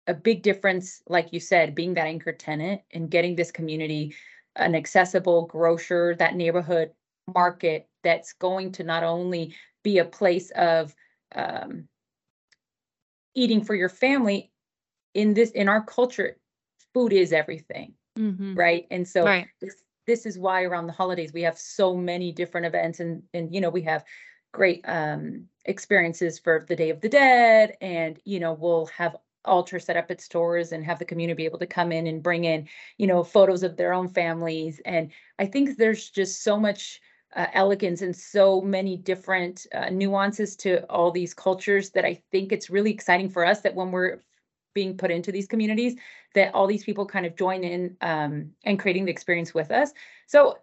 a 0.06 0.14
big 0.14 0.42
difference, 0.42 1.02
like 1.08 1.32
you 1.32 1.38
said, 1.38 1.74
being 1.74 1.94
that 1.94 2.06
anchor 2.06 2.32
tenant 2.32 2.80
and 2.92 3.10
getting 3.10 3.36
this 3.36 3.52
community 3.52 4.14
an 4.56 4.74
accessible 4.74 5.46
grocer, 5.46 6.16
that 6.16 6.34
neighborhood 6.34 6.90
market 7.32 7.88
that's 8.02 8.32
going 8.32 8.72
to 8.72 8.82
not 8.82 9.04
only 9.04 9.54
be 9.84 9.98
a 9.98 10.04
place 10.04 10.50
of 10.52 10.94
um, 11.34 11.86
eating 13.34 13.62
for 13.64 13.74
your 13.74 13.88
family 13.88 14.52
in 15.14 15.34
this 15.34 15.50
in 15.50 15.68
our 15.68 15.84
culture 15.84 16.36
food 16.94 17.12
is 17.12 17.32
everything 17.32 17.94
Mhm. 18.18 18.56
right 18.56 18.86
and 18.90 19.06
so 19.06 19.24
Right. 19.24 19.48
this 19.60 19.82
this 20.06 20.26
is 20.26 20.38
why 20.38 20.64
around 20.64 20.86
the 20.86 20.92
holidays 20.92 21.32
we 21.32 21.42
have 21.42 21.58
so 21.58 21.96
many 21.96 22.32
different 22.32 22.66
events 22.66 23.00
and 23.00 23.22
and 23.34 23.54
you 23.54 23.60
know 23.60 23.70
we 23.70 23.82
have 23.82 24.04
great 24.52 24.84
um 24.88 25.48
experiences 25.64 26.38
for 26.38 26.64
the 26.68 26.76
day 26.76 26.90
of 26.90 27.00
the 27.00 27.08
dead 27.08 27.76
and 27.80 28.20
you 28.24 28.40
know 28.40 28.52
we'll 28.54 28.86
have 28.86 29.16
altars 29.44 29.84
set 29.84 29.96
up 29.96 30.10
at 30.10 30.20
stores 30.20 30.72
and 30.72 30.84
have 30.84 30.98
the 30.98 31.04
community 31.04 31.36
be 31.36 31.44
able 31.46 31.58
to 31.58 31.66
come 31.66 31.92
in 31.92 32.06
and 32.06 32.22
bring 32.22 32.44
in 32.44 32.68
you 32.98 33.06
know 33.06 33.22
photos 33.22 33.62
of 33.62 33.76
their 33.76 33.92
own 33.92 34.08
families 34.08 34.80
and 34.84 35.10
i 35.38 35.46
think 35.46 35.76
there's 35.76 36.10
just 36.10 36.42
so 36.42 36.58
much 36.58 37.00
uh, 37.36 37.46
elegance 37.54 38.02
and 38.02 38.14
so 38.14 38.60
many 38.60 38.96
different 38.96 39.66
uh, 39.74 39.88
nuances 39.90 40.56
to 40.56 40.84
all 40.86 41.10
these 41.10 41.32
cultures 41.34 41.90
that 41.90 42.04
i 42.04 42.14
think 42.30 42.52
it's 42.52 42.70
really 42.70 42.90
exciting 42.92 43.28
for 43.28 43.44
us 43.44 43.60
that 43.60 43.74
when 43.74 43.90
we're 43.90 44.20
being 44.74 44.96
put 44.96 45.10
into 45.10 45.32
these 45.32 45.46
communities 45.48 45.96
that 46.34 46.54
all 46.54 46.66
these 46.66 46.84
people 46.84 47.06
kind 47.06 47.26
of 47.26 47.36
join 47.36 47.64
in 47.64 47.96
um, 48.00 48.50
and 48.64 48.78
creating 48.78 49.04
the 49.04 49.10
experience 49.10 49.52
with 49.52 49.70
us. 49.70 49.92
So 50.26 50.58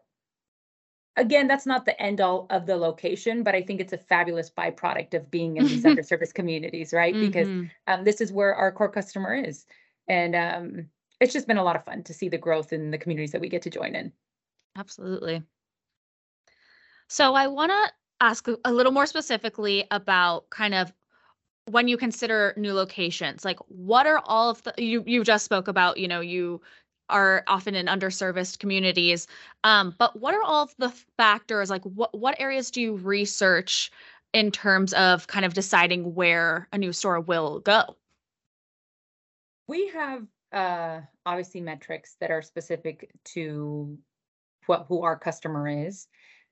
again, 1.15 1.47
that's 1.47 1.65
not 1.65 1.85
the 1.85 1.99
end 2.01 2.21
all 2.21 2.47
of 2.49 2.65
the 2.65 2.77
location, 2.77 3.43
but 3.43 3.55
I 3.55 3.61
think 3.61 3.81
it's 3.81 3.93
a 3.93 3.97
fabulous 3.97 4.49
byproduct 4.49 5.13
of 5.13 5.29
being 5.31 5.57
in 5.57 5.67
these 5.67 5.83
underserviced 5.85 6.33
communities, 6.33 6.93
right? 6.93 7.19
Because 7.19 7.47
Mhm. 7.49 7.69
um, 7.87 8.03
this 8.03 8.21
is 8.21 8.31
where 8.31 8.55
our 8.55 8.71
core 8.71 8.89
customer 8.91 9.33
is. 9.33 9.65
And 10.07 10.35
um, 10.35 10.89
it's 11.19 11.33
just 11.33 11.47
been 11.47 11.57
a 11.57 11.63
lot 11.63 11.75
of 11.75 11.83
fun 11.83 12.03
to 12.03 12.13
see 12.13 12.29
the 12.29 12.37
growth 12.37 12.71
in 12.71 12.91
the 12.91 12.97
communities 12.97 13.31
that 13.31 13.41
we 13.41 13.49
get 13.49 13.63
to 13.63 13.69
join 13.69 13.95
in. 13.95 14.13
Absolutely. 14.75 15.43
So 17.09 17.35
I 17.35 17.47
want 17.47 17.71
to 17.71 17.91
ask 18.19 18.47
a 18.65 18.73
little 18.73 18.91
more 18.91 19.05
specifically 19.05 19.85
about 19.91 20.49
kind 20.49 20.73
of 20.73 20.91
when 21.65 21.87
you 21.87 21.97
consider 21.97 22.53
new 22.57 22.73
locations, 22.73 23.43
like 23.45 23.59
what 23.67 24.07
are 24.07 24.19
all 24.25 24.49
of 24.49 24.63
the 24.63 24.73
you 24.77 25.03
you 25.05 25.23
just 25.23 25.45
spoke 25.45 25.67
about, 25.67 25.97
you 25.97 26.07
know, 26.07 26.21
you 26.21 26.61
are 27.09 27.43
often 27.47 27.75
in 27.75 27.85
underserviced 27.87 28.59
communities. 28.59 29.27
Um, 29.63 29.95
but 29.97 30.19
what 30.19 30.33
are 30.33 30.43
all 30.43 30.63
of 30.63 30.75
the 30.77 30.89
factors? 31.17 31.69
Like 31.69 31.83
what 31.83 32.17
what 32.17 32.39
areas 32.39 32.71
do 32.71 32.81
you 32.81 32.95
research 32.95 33.91
in 34.33 34.51
terms 34.51 34.93
of 34.93 35.27
kind 35.27 35.45
of 35.45 35.53
deciding 35.53 36.15
where 36.15 36.67
a 36.73 36.77
new 36.77 36.93
store 36.93 37.19
will 37.19 37.59
go? 37.59 37.95
We 39.67 39.87
have 39.89 40.25
uh, 40.51 41.01
obviously 41.25 41.61
metrics 41.61 42.15
that 42.19 42.31
are 42.31 42.41
specific 42.41 43.11
to 43.35 43.97
what 44.65 44.85
who 44.87 45.03
our 45.03 45.17
customer 45.17 45.67
is. 45.67 46.07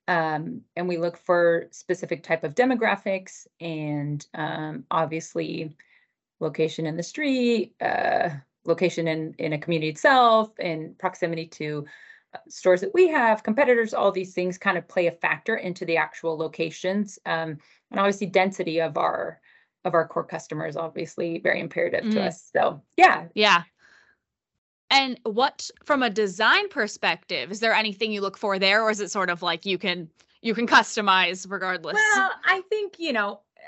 Um, 0.07 0.61
and 0.75 0.87
we 0.87 0.97
look 0.97 1.17
for 1.17 1.67
specific 1.71 2.23
type 2.23 2.43
of 2.43 2.55
demographics 2.55 3.47
and 3.59 4.25
um, 4.33 4.85
obviously 4.91 5.75
location 6.39 6.85
in 6.85 6.97
the 6.97 7.03
street, 7.03 7.75
uh, 7.81 8.29
location 8.65 9.07
in 9.07 9.33
in 9.37 9.53
a 9.53 9.57
community 9.57 9.89
itself, 9.89 10.51
and 10.59 10.97
proximity 10.99 11.47
to 11.47 11.85
uh, 12.33 12.39
stores 12.49 12.81
that 12.81 12.93
we 12.93 13.07
have, 13.07 13.43
competitors, 13.43 13.93
all 13.93 14.11
these 14.11 14.33
things 14.33 14.57
kind 14.57 14.77
of 14.77 14.87
play 14.87 15.07
a 15.07 15.11
factor 15.11 15.55
into 15.55 15.85
the 15.85 15.97
actual 15.97 16.37
locations. 16.37 17.17
Um, 17.25 17.57
and 17.91 17.99
obviously 17.99 18.27
density 18.27 18.81
of 18.81 18.97
our 18.97 19.39
of 19.85 19.93
our 19.93 20.07
core 20.07 20.23
customers 20.25 20.75
obviously 20.75 21.39
very 21.39 21.59
imperative 21.61 22.01
to 22.11 22.19
Mhm. 22.19 22.27
us. 22.27 22.49
So 22.51 22.81
yeah, 22.97 23.27
Yeah. 23.35 23.63
And 24.89 25.19
what 25.23 25.69
from 25.83 26.03
a 26.03 26.09
design 26.09 26.69
perspective, 26.69 27.51
is 27.51 27.59
there 27.59 27.73
anything 27.73 28.11
you 28.11 28.21
look 28.21 28.37
for 28.37 28.59
there 28.59 28.83
or 28.83 28.91
is 28.91 28.99
it 29.01 29.11
sort 29.11 29.29
of 29.29 29.41
like 29.41 29.65
you 29.65 29.77
can 29.77 30.09
you 30.41 30.53
can 30.53 30.67
customize 30.67 31.49
regardless? 31.49 31.95
Well, 31.95 32.31
I 32.45 32.61
think, 32.69 32.99
you 32.99 33.11
know, 33.13 33.41
uh, 33.57 33.61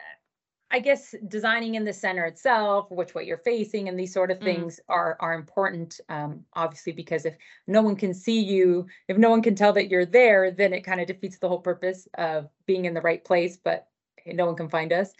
I 0.69 0.79
guess 0.79 1.15
designing 1.27 1.73
in 1.75 1.85
the 1.85 1.93
center 1.93 2.25
itself, 2.25 2.91
which 2.91 3.15
way 3.15 3.23
you're 3.23 3.37
facing 3.39 3.89
and 3.89 3.99
these 3.99 4.13
sort 4.13 4.29
of 4.29 4.37
Mhm. 4.37 4.43
things 4.43 4.79
are 4.89 5.17
are 5.19 5.33
important. 5.33 5.99
Um, 6.07 6.45
obviously, 6.53 6.93
because 6.93 7.25
if 7.25 7.35
no 7.65 7.81
one 7.81 7.95
can 7.95 8.13
see 8.13 8.39
you, 8.39 8.85
if 9.07 9.17
no 9.17 9.29
one 9.31 9.41
can 9.41 9.55
tell 9.55 9.73
that 9.73 9.89
you're 9.89 10.05
there, 10.05 10.51
then 10.51 10.71
it 10.71 10.81
kind 10.81 11.01
of 11.01 11.07
defeats 11.07 11.39
the 11.39 11.49
whole 11.49 11.61
purpose 11.61 12.07
of 12.13 12.49
being 12.67 12.85
in 12.85 12.93
the 12.93 13.01
right 13.01 13.23
place, 13.25 13.57
but 13.57 13.87
no 14.27 14.45
one 14.45 14.55
can 14.55 14.69
find 14.69 14.93
us. 14.93 15.13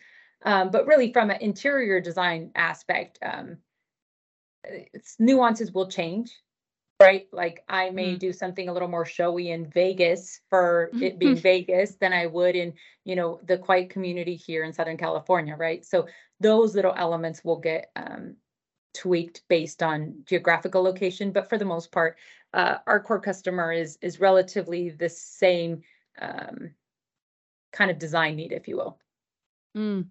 Um, 0.43 0.69
but 0.69 0.86
really 0.86 1.12
from 1.12 1.31
an 1.31 1.41
interior 1.41 1.99
design 1.99 2.51
aspect, 2.53 3.17
um, 3.23 3.57
nuances 5.20 5.72
will 5.72 5.89
change. 5.89 6.32
Right, 7.00 7.28
like 7.32 7.63
I 7.70 7.91
may 7.91 8.15
Mhm. 8.15 8.20
do 8.20 8.34
something 8.34 8.70
a 8.70 8.74
little 8.74 8.88
more 8.88 9.06
showy 9.06 9.52
in 9.52 9.67
Vegas 9.70 10.41
for 10.50 10.96
it 11.00 11.20
being 11.20 11.39
Vegas 11.41 11.96
than 11.98 12.12
I 12.12 12.26
would 12.26 12.56
in, 12.56 12.74
you 13.06 13.15
know, 13.15 13.39
the 13.43 13.60
quiet 13.60 13.91
community 13.91 14.36
here 14.36 14.63
in 14.63 14.74
Southern 14.74 14.98
California, 14.98 15.56
right? 15.56 15.86
So 15.86 16.08
those 16.39 16.74
little 16.76 16.96
elements 16.96 17.43
will 17.43 17.60
get 17.60 17.91
um, 17.96 18.38
tweaked 18.93 19.43
based 19.48 19.84
on 19.84 20.24
geographical 20.26 20.82
location, 20.84 21.32
but 21.32 21.50
for 21.50 21.58
the 21.60 21.65
most 21.65 21.91
part, 21.91 22.17
uh, 22.54 22.80
our 22.88 23.00
core 23.00 23.22
customer 23.22 23.72
is 23.72 23.98
is 24.02 24.20
relatively 24.20 24.89
the 24.89 25.10
same 25.10 25.84
um, 26.20 26.74
kind 27.72 27.91
of 27.91 28.00
design 28.00 28.36
need, 28.36 28.52
if 28.52 28.67
you 28.67 28.78
will. 28.78 29.00
Mm. 29.76 30.10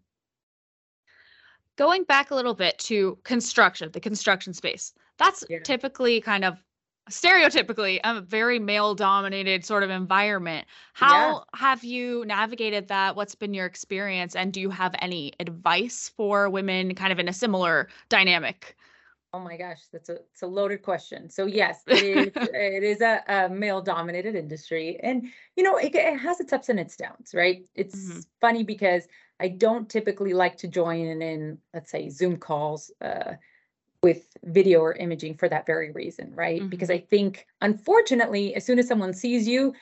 Going 1.77 2.05
back 2.05 2.31
a 2.31 2.35
little 2.35 2.55
bit 2.55 2.79
to 2.81 3.19
construction, 3.25 3.91
the 3.93 4.01
construction 4.01 4.55
space. 4.55 4.95
That's 5.19 5.45
Yeah. 5.49 5.59
typically 5.63 6.21
kind 6.21 6.45
of 6.45 6.63
stereotypically 7.11 8.01
a 8.03 8.21
very 8.21 8.59
male 8.59 8.95
dominated 8.95 9.65
sort 9.65 9.83
of 9.83 9.91
environment. 9.91 10.67
How 10.95 11.45
have 11.55 11.85
you 11.85 12.25
navigated 12.27 12.89
that? 12.89 13.15
What's 13.15 13.35
been 13.35 13.55
your 13.55 13.67
experience? 13.67 14.35
And 14.35 14.53
do 14.53 14.61
you 14.61 14.71
have 14.71 14.95
any 15.01 15.33
advice 15.39 16.09
for 16.17 16.51
women 16.51 16.95
kind 16.95 17.13
of 17.13 17.19
in 17.19 17.29
a 17.29 17.33
similar 17.33 17.89
dynamic? 18.09 18.77
Oh 19.33 19.41
my 19.41 19.57
gosh, 19.57 19.81
that's 19.93 20.09
a 20.09 20.15
it's 20.33 20.43
a 20.43 20.47
loaded 20.47 20.83
question. 20.83 21.29
So 21.29 21.47
yes, 21.47 21.85
it 21.89 22.03
is 22.03 22.33
it 22.55 22.83
is 22.83 23.01
a, 23.03 23.23
a 23.29 23.49
male 23.51 23.83
dominated 23.83 24.35
industry, 24.35 24.99
and 25.03 25.27
you 25.57 25.63
know 25.63 25.77
it, 25.77 25.95
it 25.95 26.19
has 26.19 26.41
its 26.41 26.53
ups 26.53 26.69
and 26.71 26.81
its 26.81 26.97
downs, 26.97 27.35
right? 27.35 27.67
It's 27.75 28.25
Mhm. 28.25 28.27
funny 28.41 28.65
because 28.65 29.07
I 29.39 29.49
don't 29.49 29.89
typically 29.89 30.33
like 30.33 30.57
to 30.59 30.69
join 30.69 31.21
in, 31.23 31.59
let's 31.75 31.91
say 31.91 32.09
Zoom 32.09 32.37
calls 32.37 32.91
uh, 33.01 33.35
with 34.03 34.37
video 34.45 34.81
or 34.81 34.95
imaging 34.95 35.37
for 35.37 35.49
that 35.49 35.67
very 35.67 35.91
reason, 35.93 36.35
right? 36.35 36.69
Because 36.71 36.91
I 36.91 36.99
think 36.99 37.47
unfortunately, 37.61 38.55
as 38.55 38.65
soon 38.65 38.79
as 38.79 38.89
someone 38.89 39.13
sees 39.13 39.47
you, 39.47 39.75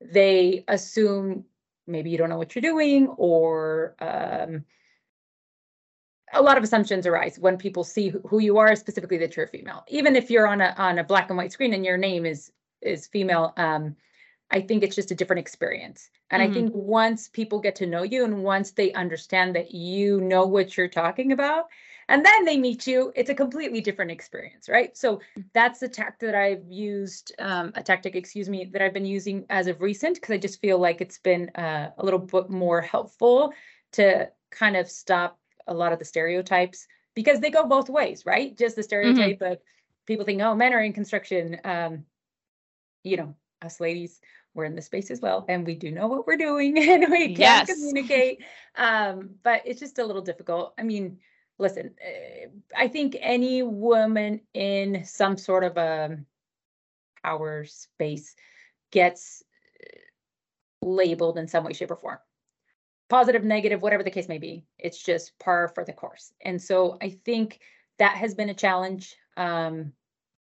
they 0.00 0.64
assume 0.68 1.44
maybe 1.86 2.10
you 2.10 2.18
don't 2.18 2.28
know 2.28 2.38
what 2.38 2.54
you're 2.54 2.62
doing 2.62 3.08
or 3.16 3.94
um, 4.00 4.64
a 6.32 6.42
lot 6.42 6.58
of 6.58 6.62
assumptions 6.62 7.06
arise 7.06 7.38
when 7.38 7.56
people 7.56 7.84
see 7.84 8.08
who- 8.10 8.20
who 8.20 8.38
you 8.38 8.58
are, 8.58 8.76
specifically 8.76 9.16
that 9.18 9.36
you're 9.36 9.46
female. 9.46 9.84
Even 9.88 10.14
if 10.16 10.30
you're 10.30 10.46
on 10.46 10.60
a 10.60 10.74
on 10.76 10.98
a 10.98 11.04
black 11.04 11.30
and 11.30 11.38
white 11.38 11.52
screen 11.52 11.72
and 11.72 11.84
your 11.84 11.96
name 11.96 12.26
is 12.26 12.52
is 12.82 13.06
female, 13.08 13.54
um, 13.56 13.96
I 14.50 14.62
think 14.62 14.82
it's 14.82 14.96
just 14.96 15.10
a 15.10 15.14
different 15.14 15.40
experience. 15.40 16.10
And 16.30 16.42
Mhm. 16.42 16.46
I 16.46 16.50
think 16.50 16.74
once 16.74 17.28
people 17.28 17.60
get 17.60 17.74
to 17.76 17.86
know 17.86 18.02
you 18.02 18.24
and 18.24 18.42
once 18.44 18.70
they 18.72 18.92
understand 18.94 19.54
that 19.56 19.72
you 19.72 20.20
know 20.20 20.46
what 20.46 20.76
you're 20.76 20.88
talking 20.88 21.32
about, 21.32 21.66
and 22.08 22.24
then 22.24 22.44
they 22.46 22.56
meet 22.56 22.86
you, 22.86 23.12
it's 23.14 23.28
a 23.28 23.34
completely 23.34 23.82
different 23.82 24.10
experience, 24.10 24.68
right? 24.68 24.96
So 24.96 25.20
that's 25.52 25.80
the 25.80 25.88
tactic 25.88 26.30
that 26.30 26.34
I've 26.34 26.64
used, 26.70 27.32
um, 27.38 27.72
a 27.74 27.82
tactic, 27.82 28.16
excuse 28.16 28.48
me, 28.48 28.64
that 28.72 28.80
I've 28.80 28.94
been 28.94 29.04
using 29.04 29.44
as 29.50 29.66
of 29.66 29.82
recent 29.82 30.14
because 30.14 30.32
I 30.32 30.38
just 30.38 30.60
feel 30.60 30.78
like 30.78 31.00
it's 31.02 31.18
been 31.18 31.50
uh, 31.50 31.90
a 31.98 32.04
little 32.04 32.20
bit 32.20 32.48
more 32.48 32.80
helpful 32.80 33.52
to 33.92 34.30
kind 34.50 34.76
of 34.76 34.90
stop 34.90 35.38
a 35.66 35.74
lot 35.74 35.92
of 35.92 35.98
the 35.98 36.04
stereotypes 36.06 36.86
because 37.14 37.40
they 37.40 37.50
go 37.50 37.66
both 37.66 37.90
ways, 37.90 38.24
right? 38.24 38.56
Just 38.56 38.76
the 38.76 38.82
stereotype 38.82 39.42
of 39.42 39.58
people 40.06 40.24
think, 40.24 40.40
oh, 40.40 40.54
men 40.54 40.72
are 40.72 40.80
in 40.82 40.94
construction. 40.94 41.60
Um, 41.64 42.06
you 43.02 43.16
know, 43.16 43.34
us 43.62 43.80
ladies, 43.80 44.20
we're 44.54 44.64
in 44.64 44.74
the 44.74 44.82
space 44.82 45.10
as 45.10 45.20
well, 45.20 45.44
and 45.48 45.66
we 45.66 45.74
do 45.74 45.90
know 45.90 46.06
what 46.06 46.26
we're 46.26 46.36
doing 46.36 46.78
and 46.88 47.10
we 47.10 47.34
can 47.34 47.36
Yes. 47.38 47.66
communicate. 47.66 48.42
Um, 48.76 49.30
but 49.42 49.62
it's 49.64 49.80
just 49.80 49.98
a 49.98 50.04
little 50.04 50.22
difficult. 50.22 50.74
I 50.78 50.82
mean, 50.82 51.18
listen, 51.58 51.94
uh, 52.04 52.48
I 52.76 52.88
think 52.88 53.16
any 53.20 53.62
woman 53.62 54.40
in 54.54 55.04
some 55.04 55.36
sort 55.36 55.64
of 55.64 55.76
a 55.76 56.18
power 57.22 57.64
space 57.64 58.34
gets 58.90 59.42
uh, 59.84 60.86
labeled 60.86 61.38
in 61.38 61.48
some 61.48 61.64
way, 61.64 61.72
shape, 61.72 61.90
or 61.90 61.96
form 61.96 62.18
positive, 63.08 63.44
negative, 63.44 63.82
whatever 63.82 64.02
the 64.02 64.10
case 64.10 64.28
may 64.28 64.38
be. 64.38 64.64
It's 64.78 65.02
just 65.02 65.38
par 65.38 65.68
for 65.68 65.84
the 65.84 65.92
course. 65.92 66.32
And 66.42 66.60
so 66.60 66.98
I 67.00 67.10
think 67.24 67.60
that 67.98 68.16
has 68.16 68.34
been 68.34 68.50
a 68.50 68.54
challenge, 68.54 69.16
um, 69.36 69.92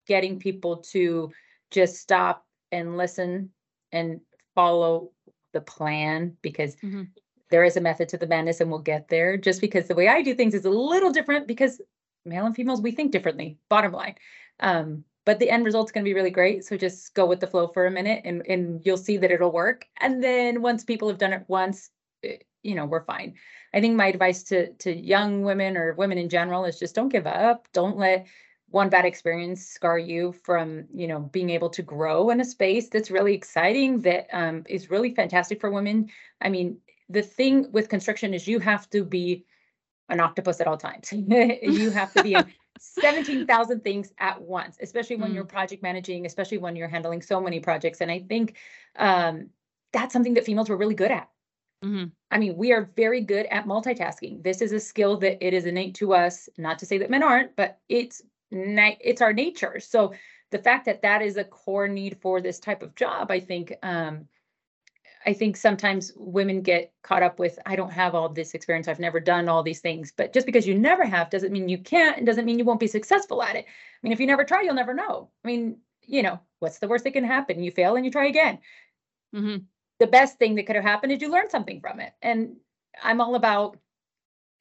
getting 0.07 0.38
people 0.38 0.79
to 0.92 1.33
just 1.70 1.96
stop 1.96 2.46
and 2.73 2.97
listen 2.97 3.51
and 3.93 4.21
follow 4.55 5.13
the 5.53 5.61
plan 5.61 6.37
because 6.43 6.75
Mhm. 6.77 7.09
there 7.51 7.65
is 7.65 7.77
a 7.77 7.81
method 7.81 8.09
to 8.09 8.17
the 8.17 8.27
madness 8.27 8.61
and 8.61 8.71
we'll 8.71 8.81
get 8.81 9.09
there. 9.09 9.37
Just 9.37 9.61
because 9.61 9.87
the 9.87 9.95
way 9.95 10.09
I 10.09 10.23
do 10.23 10.35
things 10.35 10.55
is 10.55 10.65
a 10.65 10.71
little 10.71 11.11
different 11.13 11.47
because 11.47 11.81
male 12.25 12.47
and 12.47 12.55
females, 12.57 12.81
we 12.81 12.93
think 12.93 13.13
differently, 13.13 13.59
bottom 13.69 13.93
line. 13.93 14.15
Um, 14.61 15.05
but 15.25 15.39
the 15.39 15.51
end 15.51 15.65
result's 15.65 15.93
going 15.93 16.05
to 16.05 16.09
be 16.09 16.15
really 16.15 16.31
great. 16.31 16.65
So 16.65 16.77
just 16.77 17.15
go 17.15 17.27
with 17.27 17.41
the 17.41 17.47
flow 17.47 17.69
for 17.69 17.87
a 17.87 17.91
minute 17.91 18.23
and, 18.25 18.45
and 18.49 18.81
you'll 18.85 18.97
see 18.97 19.19
that 19.19 19.31
it'll 19.31 19.53
work. 19.53 19.87
And 20.01 20.23
then 20.25 20.63
once 20.63 20.85
people 20.85 21.09
have 21.09 21.19
done 21.19 21.33
it 21.33 21.45
once, 21.49 21.91
eh, 22.25 22.39
you 22.63 22.75
know, 22.75 22.87
we're 22.87 23.05
fine. 23.05 23.35
I 23.75 23.81
think 23.81 23.97
my 23.97 24.07
advice 24.07 24.43
to 24.45 24.73
to 24.75 24.95
young 24.95 25.43
women 25.43 25.77
or 25.77 25.95
women 25.95 26.19
in 26.19 26.29
general 26.29 26.65
is 26.65 26.79
just 26.79 26.95
don't 26.95 27.09
give 27.09 27.27
up. 27.27 27.69
Don't 27.73 27.99
let 27.99 28.27
one 28.73 28.89
bad 28.89 29.05
experience 29.05 29.65
scar 29.65 29.99
you 29.99 30.33
from, 30.33 30.85
you 30.95 31.07
know, 31.07 31.21
being 31.21 31.51
able 31.51 31.69
to 31.71 31.83
grow 31.83 32.31
in 32.31 32.41
a 32.41 32.45
space 32.45 32.89
that's 32.89 33.11
really 33.11 33.35
exciting, 33.35 34.01
that 34.01 34.27
um, 34.33 34.65
is 34.69 34.91
really 34.91 35.15
fantastic 35.15 35.61
for 35.61 35.71
women. 35.71 36.09
I 36.41 36.49
mean, 36.49 36.79
the 37.09 37.23
thing 37.23 37.71
with 37.71 37.91
construction 37.91 38.33
is 38.33 38.49
you 38.49 38.59
have 38.61 38.89
to 38.91 39.05
be 39.05 39.45
an 40.09 40.21
octopus 40.21 40.61
at 40.61 40.67
all 40.67 40.79
times. 40.79 41.13
you 41.13 41.91
have 41.91 42.13
to 42.15 42.23
be 42.23 42.35
in 42.35 42.47
17,000 42.79 43.85
things 43.85 44.13
at 44.19 44.41
once, 44.41 44.79
especially 44.81 45.17
when 45.17 45.35
you're 45.35 45.45
project 45.45 45.83
managing, 45.83 46.25
especially 46.25 46.59
when 46.59 46.75
you're 46.75 46.89
handling 46.89 47.21
so 47.21 47.41
many 47.41 47.61
projects. 47.61 48.01
And 48.01 48.11
I 48.11 48.21
think 48.21 48.57
um, 48.97 49.51
that's 49.93 50.15
something 50.15 50.35
that 50.35 50.47
females 50.47 50.71
were 50.71 50.77
really 50.77 50.95
good 50.95 51.11
at. 51.11 51.29
Mhm. 51.85 52.13
I 52.31 52.39
mean, 52.39 52.57
we 52.57 52.73
are 52.73 52.91
very 52.97 53.21
good 53.21 53.47
at 53.47 53.67
multitasking. 53.67 54.43
This 54.43 54.63
is 54.63 54.73
a 54.73 54.81
skill 54.81 55.17
that 55.19 55.45
it 55.45 55.53
is 55.53 55.67
innate 55.67 55.97
to 55.97 56.15
us. 56.15 56.49
Not 56.57 56.79
to 56.79 56.87
say 56.87 56.99
that 56.99 57.11
men 57.11 57.23
aren't, 57.23 57.57
but 57.57 57.81
it's 57.89 58.23
it's 58.53 59.23
our 59.23 59.33
nature. 59.33 59.81
So 59.81 60.12
the 60.51 60.59
fact 60.59 60.85
that 60.87 61.03
that 61.03 61.23
is 61.23 61.37
a 61.37 61.45
core 61.45 61.88
need 61.88 62.19
for 62.21 62.41
this 62.41 62.59
type 62.59 62.83
of 62.83 62.95
job, 62.95 63.31
I 63.31 63.41
think, 63.41 63.73
um, 63.83 64.29
I 65.25 65.33
think 65.33 65.57
sometimes 65.57 66.12
women 66.17 66.62
get 66.62 66.93
caught 67.03 67.23
up 67.23 67.38
with, 67.38 67.59
I 67.65 67.77
don't 67.77 67.93
have 67.93 68.15
all 68.15 68.29
this 68.29 68.55
experience. 68.55 68.88
I've 68.88 68.99
never 68.99 69.21
done 69.21 69.49
all 69.49 69.62
these 69.62 69.81
things. 69.81 70.12
But 70.17 70.33
just 70.33 70.47
because 70.47 70.67
you 70.67 70.77
never 70.79 71.05
have 71.05 71.31
doesn't 71.31 71.53
mean 71.53 71.69
you 71.69 71.79
can't, 71.79 72.19
and 72.19 72.27
doesn't 72.27 72.45
mean 72.45 72.59
you 72.59 72.65
won't 72.65 72.81
be 72.81 72.88
successful 72.88 73.43
at 73.43 73.57
it. 73.57 73.65
I 73.67 73.99
mean, 74.03 74.12
if 74.12 74.21
you 74.21 74.27
never 74.27 74.45
try, 74.45 74.62
you'll 74.62 74.75
never 74.75 74.95
know. 74.95 75.31
I 75.45 75.49
mean, 75.49 75.79
you 76.03 76.23
know, 76.23 76.41
what's 76.59 76.81
the 76.81 76.88
worst 76.88 77.05
that 77.05 77.12
can 77.12 77.25
happen? 77.25 77.62
You 77.62 77.71
fail 77.71 77.97
and 77.97 78.05
you 78.05 78.11
try 78.11 78.27
again 78.27 78.59
Mhm. 79.35 79.67
the 79.99 80.07
best 80.07 80.38
thing 80.38 80.57
that 80.57 80.67
could 80.67 80.77
have 80.77 80.85
happened 80.85 81.12
is 81.12 81.23
you 81.23 81.31
learn 81.31 81.49
something 81.51 81.81
from 81.81 82.01
it. 82.01 82.12
And 82.23 82.61
I'm 83.03 83.21
all 83.21 83.35
about 83.35 83.79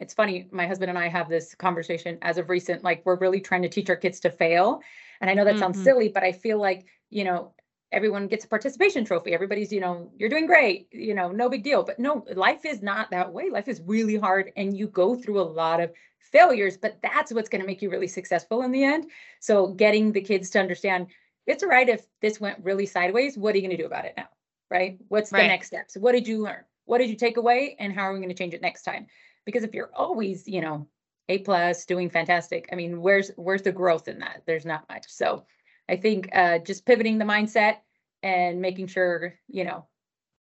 it's 0.02 0.14
funny, 0.14 0.50
my 0.52 0.68
husband 0.68 0.90
and 0.90 1.00
I 1.00 1.08
have 1.10 1.30
this 1.30 1.56
conversation 1.56 2.18
as 2.24 2.38
of 2.38 2.50
recent, 2.50 2.84
like 2.84 3.04
we're 3.06 3.18
really 3.20 3.40
trying 3.42 3.62
to 3.64 3.70
teach 3.70 3.90
our 3.90 3.96
kids 3.96 4.20
to 4.22 4.32
fail. 4.32 4.82
And 5.22 5.30
I 5.30 5.34
know 5.36 5.46
that 5.46 5.60
sounds 5.60 5.80
Mhm. 5.80 5.82
silly, 5.82 6.10
but 6.10 6.24
I 6.24 6.34
feel 6.34 6.60
like, 6.60 6.88
you 7.12 7.24
know, 7.24 7.54
everyone 7.92 8.28
gets 8.28 8.46
a 8.46 8.48
participation 8.48 9.06
trophy. 9.06 9.34
Everybody's, 9.34 9.72
you 9.72 9.80
know, 9.80 10.12
you're 10.18 10.30
doing 10.30 10.48
great, 10.48 10.88
you 10.92 11.14
know, 11.14 11.32
no 11.32 11.50
big 11.50 11.64
deal. 11.64 11.84
But 11.84 12.00
no, 12.00 12.26
life 12.36 12.66
is 12.66 12.82
not 12.82 13.12
that 13.12 13.32
way. 13.34 13.50
Life 13.50 13.68
is 13.68 13.82
really 13.86 14.16
hard 14.18 14.52
and 14.56 14.76
you 14.78 14.88
go 14.88 15.16
through 15.16 15.40
a 15.40 15.44
lot 15.44 15.80
of 15.82 15.92
failures, 16.20 16.78
but 16.78 17.00
that's 17.04 17.34
what's 17.34 17.50
going 17.50 17.62
to 17.62 17.68
make 17.68 17.82
you 17.82 17.90
really 17.90 18.08
successful 18.08 18.64
in 18.64 18.72
the 18.72 18.84
end. 18.84 19.12
So 19.40 19.68
getting 19.68 20.14
the 20.14 20.22
kids 20.22 20.50
to 20.52 20.60
understand 20.60 21.08
it's 21.48 21.64
all 21.64 21.70
right 21.70 21.90
if 21.90 22.08
this 22.22 22.40
went 22.40 22.64
really 22.64 22.86
sideways. 22.86 23.38
What 23.38 23.56
are 23.56 23.58
you 23.58 23.64
going 23.68 23.76
to 23.78 23.82
do 23.84 23.88
about 23.88 24.06
it 24.06 24.14
now? 24.18 24.28
right? 24.70 24.98
What's 25.10 25.34
the 25.34 25.44
Right. 25.44 25.44
next 25.44 25.68
steps? 25.68 25.98
What 25.98 26.14
did 26.14 26.28
you 26.28 26.42
learn? 26.42 26.64
What 26.86 27.00
did 27.00 27.10
you 27.10 27.16
take 27.16 27.38
away? 27.38 27.76
And 27.80 27.94
how 27.94 28.04
are 28.04 28.14
we 28.14 28.20
going 28.20 28.30
to 28.30 28.36
change 28.36 28.54
it 28.54 28.62
next 28.62 28.84
time? 28.84 29.08
Because 29.46 29.64
if 29.64 29.74
you're 29.74 29.92
always, 29.96 30.48
you 30.48 30.62
know, 30.62 30.88
A 31.30 31.40
plus, 31.40 31.86
doing 31.86 32.10
fantastic, 32.10 32.70
I 32.72 32.76
mean, 32.76 33.02
where's 33.02 33.32
where's 33.36 33.62
the 33.64 33.72
growth 33.72 34.08
in 34.08 34.20
that? 34.20 34.44
There's 34.46 34.66
not 34.66 34.88
much. 34.90 35.06
So 35.08 35.46
I 35.90 35.96
think 35.98 36.30
uh, 36.34 36.60
just 36.60 36.86
pivoting 36.86 37.18
the 37.18 37.26
mindset 37.26 37.78
and 38.24 38.62
making 38.62 38.88
sure, 38.88 39.36
you 39.48 39.64
know, 39.64 39.88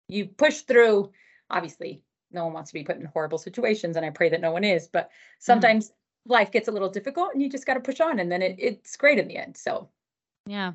you 0.07 0.25
push 0.27 0.61
through. 0.61 1.11
Obviously, 1.49 2.01
no 2.31 2.45
one 2.45 2.53
wants 2.53 2.71
to 2.71 2.73
be 2.73 2.83
put 2.83 2.97
in 2.97 3.05
horrible 3.05 3.37
situations, 3.37 3.97
and 3.97 4.05
I 4.05 4.09
pray 4.09 4.29
that 4.29 4.41
no 4.41 4.51
one 4.51 4.63
is. 4.63 4.87
But 4.87 5.09
sometimes 5.39 5.91
life 6.25 6.51
gets 6.51 6.67
a 6.67 6.71
little 6.71 6.89
difficult, 6.89 7.33
and 7.33 7.41
you 7.41 7.49
just 7.49 7.65
got 7.65 7.75
to 7.75 7.79
push 7.79 7.99
on, 7.99 8.19
and 8.19 8.31
then 8.31 8.41
it, 8.41 8.55
it's 8.57 8.95
great 8.97 9.19
in 9.19 9.27
the 9.27 9.37
end. 9.37 9.57
So 9.57 9.89
Yeah. 10.47 10.73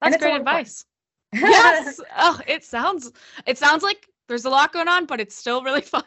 That's 0.00 0.16
great 0.16 0.32
lot 0.32 0.40
of 0.40 0.46
fun. 0.46 0.56
advice. 0.56 0.84
yes. 1.32 2.00
Oh, 2.16 2.40
it 2.46 2.64
sounds 2.64 3.10
it 3.46 3.56
sounds 3.56 3.82
like 3.82 4.06
there's 4.28 4.44
a 4.44 4.50
lot 4.50 4.72
going 4.72 4.88
on, 4.88 5.06
but 5.06 5.20
it's 5.20 5.34
still 5.34 5.62
really 5.62 5.80
fun. 5.96 6.04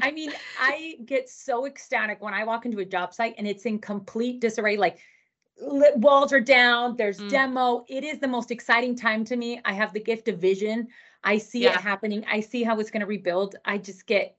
I 0.00 0.10
mean, 0.10 0.32
I 0.58 0.96
get 1.04 1.28
so 1.28 1.66
ecstatic 1.66 2.20
when 2.22 2.34
I 2.34 2.44
walk 2.44 2.66
into 2.66 2.78
a 2.80 2.84
job 2.84 3.14
site 3.14 3.34
and 3.38 3.46
it's 3.46 3.64
in 3.66 3.78
complete 3.78 4.40
disarray. 4.40 4.76
Like 4.76 4.98
li- 5.60 5.92
walls 5.96 6.32
are 6.32 6.40
down, 6.40 6.96
there's 6.96 7.22
Mm. 7.22 7.28
demo. 7.28 7.84
It 7.88 8.04
is 8.04 8.18
the 8.18 8.28
most 8.28 8.50
exciting 8.50 8.94
time 8.94 9.24
to 9.26 9.36
me. 9.36 9.60
I 9.64 9.72
have 9.72 9.92
the 9.92 10.00
gift 10.00 10.28
of 10.28 10.38
vision. 10.38 10.88
I 11.24 11.38
see 11.38 11.64
Yeah. 11.64 11.74
it 11.74 11.80
happening. 11.80 12.24
I 12.28 12.40
see 12.40 12.62
how 12.62 12.78
it's 12.78 12.90
going 12.90 13.00
to 13.00 13.06
rebuild. 13.06 13.56
I 13.64 13.78
just 13.78 14.06
get 14.06 14.36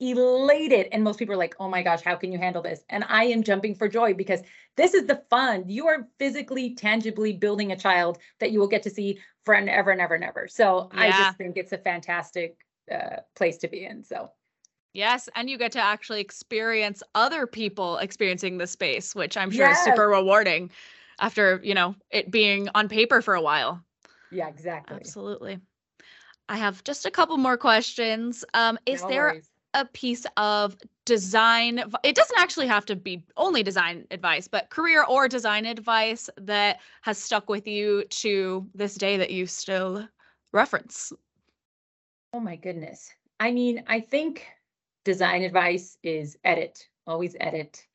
elated. 0.00 0.88
And 0.92 1.02
most 1.02 1.18
people 1.18 1.34
are 1.34 1.38
like, 1.38 1.54
oh 1.58 1.68
my 1.68 1.82
gosh, 1.82 2.02
how 2.02 2.16
can 2.16 2.32
you 2.32 2.38
handle 2.38 2.62
this? 2.62 2.84
And 2.90 3.04
I 3.08 3.24
am 3.24 3.42
jumping 3.42 3.74
for 3.74 3.88
joy 3.88 4.14
because 4.14 4.40
this 4.76 4.94
is 4.94 5.06
the 5.06 5.22
fun. 5.30 5.68
You 5.68 5.86
are 5.86 6.06
physically, 6.18 6.74
tangibly 6.74 7.32
building 7.32 7.72
a 7.72 7.76
child 7.76 8.18
that 8.40 8.50
you 8.50 8.60
will 8.60 8.68
get 8.68 8.82
to 8.84 8.90
see 8.90 9.18
forever 9.44 9.90
and 9.90 10.00
ever 10.00 10.14
and 10.14 10.24
ever. 10.24 10.48
So 10.48 10.90
I 10.92 11.10
just 11.10 11.38
think 11.38 11.56
it's 11.56 11.72
a 11.72 11.78
fantastic 11.78 12.56
uh, 12.92 13.20
place 13.34 13.58
to 13.58 13.68
be 13.68 13.84
in. 13.84 14.04
So. 14.04 14.30
yes, 14.92 15.28
and 15.34 15.48
you 15.48 15.58
get 15.58 15.72
to 15.72 15.80
actually 15.80 16.20
experience 16.20 17.02
other 17.14 17.46
people 17.46 17.98
experiencing 17.98 18.58
the 18.58 18.66
space, 18.66 19.14
which 19.14 19.36
I'm 19.36 19.50
sure 19.50 19.70
is 19.70 19.78
super 19.78 20.08
rewarding 20.08 20.70
after, 21.20 21.60
you 21.62 21.74
know, 21.74 21.94
it 22.10 22.30
being 22.30 22.68
on 22.74 22.88
paper 22.88 23.22
for 23.22 23.34
a 23.34 23.40
while. 23.40 23.82
Yeah, 24.30 24.48
exactly. 24.48 24.96
Absolutely. 24.96 25.60
I 26.48 26.56
have 26.56 26.84
just 26.84 27.06
a 27.06 27.10
couple 27.10 27.36
more 27.36 27.56
questions. 27.56 28.44
Um, 28.54 28.78
is 28.86 29.02
No 29.02 29.08
there 29.08 29.26
worries. 29.28 29.50
A 29.76 29.84
piece 29.84 30.26
of 30.36 30.76
design 31.04 31.84
it 32.02 32.16
doesn't 32.16 32.38
actually 32.38 32.66
have 32.66 32.84
to 32.84 32.96
be 32.96 33.22
only 33.36 33.62
design 33.62 34.04
advice 34.10 34.48
but 34.48 34.68
career 34.70 35.04
or 35.08 35.28
design 35.28 35.64
advice 35.64 36.28
that 36.36 36.80
has 37.02 37.16
stuck 37.16 37.48
with 37.48 37.68
you 37.68 38.04
to 38.10 38.66
this 38.74 38.96
day 38.96 39.16
that 39.16 39.30
you 39.30 39.46
still 39.46 40.08
reference 40.52 41.12
Oh 42.36 42.40
my 42.40 42.56
goodness. 42.56 43.10
I 43.40 43.50
mean, 43.50 43.84
I 43.86 44.00
think 44.00 44.46
design 45.06 45.42
advice 45.42 45.96
is 46.02 46.36
edit. 46.44 46.86
Always 47.06 47.34
edit. 47.40 47.86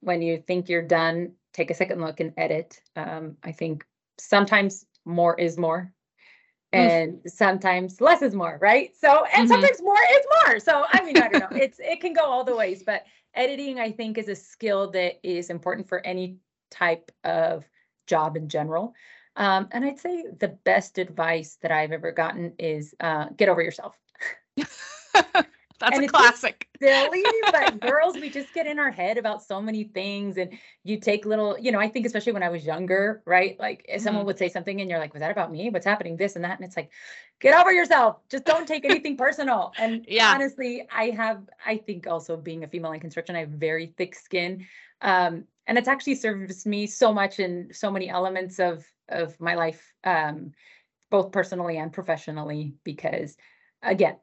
When 0.00 0.20
you 0.20 0.42
think 0.46 0.68
you're 0.68 0.82
done, 0.82 1.32
take 1.54 1.70
a 1.70 1.74
second 1.74 2.02
look 2.02 2.20
and 2.20 2.34
edit. 2.36 2.82
Um, 2.96 3.38
I 3.42 3.52
think 3.52 3.86
sometimes 4.18 4.84
more 5.06 5.40
is 5.40 5.56
more. 5.56 5.90
Mm. 6.74 6.78
And 6.78 7.20
sometimes 7.26 8.00
less 8.00 8.22
is 8.22 8.34
more, 8.34 8.58
right? 8.60 8.94
So, 8.96 9.24
and 9.24 9.48
Mhm. 9.48 9.48
sometimes 9.48 9.82
more 9.82 9.96
is 10.12 10.26
more. 10.46 10.60
So, 10.60 10.84
I 10.88 11.02
mean, 11.02 11.18
I 11.18 11.28
don't 11.28 11.38
know. 11.40 11.50
It's 11.54 11.78
it 11.80 12.00
can 12.00 12.12
go 12.12 12.24
all 12.24 12.44
the 12.44 12.56
ways, 12.56 12.82
but 12.82 13.04
editing, 13.34 13.78
I 13.80 13.90
think, 13.92 14.18
is 14.18 14.28
a 14.28 14.36
skill 14.36 14.90
that 14.90 15.18
is 15.22 15.50
important 15.50 15.88
for 15.88 16.04
any 16.06 16.38
type 16.70 17.10
of 17.24 17.64
job 18.06 18.36
in 18.36 18.48
general. 18.48 18.94
Um, 19.36 19.68
and 19.70 19.84
I'd 19.84 19.98
say 19.98 20.24
the 20.38 20.48
best 20.48 20.98
advice 20.98 21.56
that 21.62 21.70
I've 21.70 21.92
ever 21.92 22.12
gotten 22.12 22.54
is 22.58 22.94
uh, 23.00 23.26
get 23.36 23.48
over 23.48 23.62
yourself. 23.62 23.96
that's 25.78 25.96
And 25.96 25.98
a 25.98 26.04
classic 26.04 26.68
Silly, 26.82 27.24
but 27.50 27.80
girls, 27.80 28.18
we 28.18 28.30
just 28.30 28.52
get 28.54 28.66
in 28.68 28.78
our 28.78 28.90
head 28.92 29.18
about 29.18 29.42
so 29.42 29.60
many 29.60 29.84
things. 29.84 30.38
And 30.38 30.58
you 30.84 31.00
take 31.00 31.26
little, 31.26 31.58
you 31.58 31.72
know, 31.72 31.80
I 31.80 31.88
think 31.88 32.06
especially 32.06 32.32
when 32.32 32.44
I 32.44 32.50
was 32.50 32.64
younger, 32.64 33.22
right? 33.26 33.58
Like 33.58 33.84
if 33.88 34.02
someone 34.02 34.26
would 34.26 34.38
say 34.38 34.48
something 34.48 34.80
and 34.80 34.88
you're 34.88 35.00
like, 35.00 35.12
was 35.12 35.20
that 35.20 35.32
about 35.32 35.50
me? 35.50 35.70
What's 35.70 35.86
happening? 35.86 36.16
This 36.16 36.36
and 36.36 36.44
that. 36.44 36.58
And 36.58 36.64
it's 36.66 36.76
like, 36.76 36.90
get 37.40 37.58
over 37.58 37.72
yourself. 37.72 38.18
Just 38.30 38.44
don't 38.44 38.66
take 38.68 38.84
anything 38.84 39.16
personal. 39.18 39.74
And 39.76 40.06
Yeah. 40.06 40.30
honestly, 40.30 40.86
I 40.92 41.10
have, 41.10 41.48
I 41.66 41.78
think 41.78 42.06
also 42.06 42.36
being 42.36 42.64
a 42.64 42.68
female 42.68 42.92
in 42.92 43.00
construction, 43.00 43.36
I 43.36 43.40
have 43.40 43.50
very 43.50 43.94
thick 43.96 44.14
skin. 44.14 44.66
Um, 45.00 45.44
and 45.66 45.78
it's 45.78 45.88
actually 45.88 46.14
served 46.16 46.66
me 46.66 46.86
so 46.86 47.12
much 47.12 47.40
in 47.40 47.70
so 47.72 47.90
many 47.90 48.08
elements 48.08 48.58
of 48.60 48.86
of 49.08 49.38
my 49.40 49.54
life, 49.54 49.94
um, 50.04 50.52
both 51.10 51.32
personally 51.32 51.78
and 51.78 51.92
professionally, 51.92 52.74
because 52.84 53.36
again, 53.82 54.16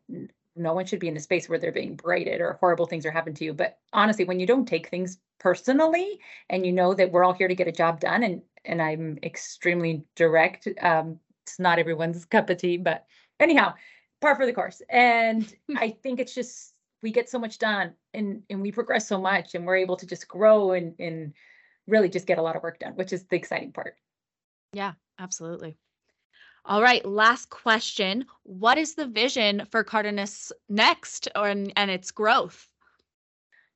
no 0.55 0.73
one 0.73 0.85
should 0.85 0.99
be 0.99 1.07
in 1.07 1.17
a 1.17 1.21
space 1.21 1.49
where 1.49 1.59
they're 1.59 1.71
being 1.71 1.95
braided 1.95 2.41
or 2.41 2.57
horrible 2.59 2.85
things 2.85 3.05
are 3.05 3.11
happening 3.11 3.35
to 3.35 3.45
you. 3.45 3.53
But 3.53 3.77
honestly, 3.93 4.25
when 4.25 4.39
you 4.39 4.47
don't 4.47 4.67
take 4.67 4.89
things 4.89 5.17
personally 5.39 6.19
and 6.49 6.65
you 6.65 6.71
know 6.71 6.93
that 6.93 7.11
we're 7.11 7.23
all 7.23 7.33
here 7.33 7.47
to 7.47 7.55
get 7.55 7.67
a 7.67 7.73
job 7.73 7.99
done 7.99 8.23
and 8.23 8.41
and 8.67 8.81
I'm 8.81 9.19
extremely 9.21 10.03
direct, 10.15 10.67
um, 10.81 11.19
it's 11.43 11.59
not 11.59 11.77
everyone's 11.77 12.25
cup 12.25 12.49
of 12.49 12.57
tea, 12.57 12.77
but 12.77 13.05
anyhow, 13.39 13.73
par 14.21 14.35
for 14.35 14.45
the 14.45 14.53
course. 14.53 14.81
And 14.89 15.53
I 15.77 15.95
think 16.01 16.19
it's 16.19 16.33
just 16.33 16.73
we 17.01 17.11
get 17.11 17.29
so 17.29 17.37
much 17.37 17.59
done 17.59 17.93
and 18.13 18.41
and 18.49 18.61
we 18.61 18.71
progress 18.71 19.07
so 19.07 19.19
much 19.19 19.55
and 19.55 19.65
we're 19.65 19.75
able 19.75 19.97
to 19.97 20.07
just 20.07 20.27
grow 20.27 20.71
and 20.71 20.95
and 20.99 21.33
really 21.87 22.09
just 22.09 22.25
get 22.25 22.39
a 22.39 22.41
lot 22.41 22.55
of 22.55 22.63
work 22.63 22.79
done, 22.79 22.93
which 22.93 23.13
is 23.13 23.25
the 23.25 23.35
exciting 23.35 23.71
part. 23.71 23.95
yeah 24.73 24.93
absolutely 25.19 25.77
all 26.65 26.81
right 26.81 27.05
last 27.05 27.49
question 27.49 28.25
what 28.43 28.77
is 28.77 28.95
the 28.95 29.07
vision 29.07 29.65
for 29.69 29.83
cardenas 29.83 30.51
next 30.69 31.27
or 31.35 31.47
and, 31.47 31.71
and 31.75 31.91
its 31.91 32.11
growth 32.11 32.67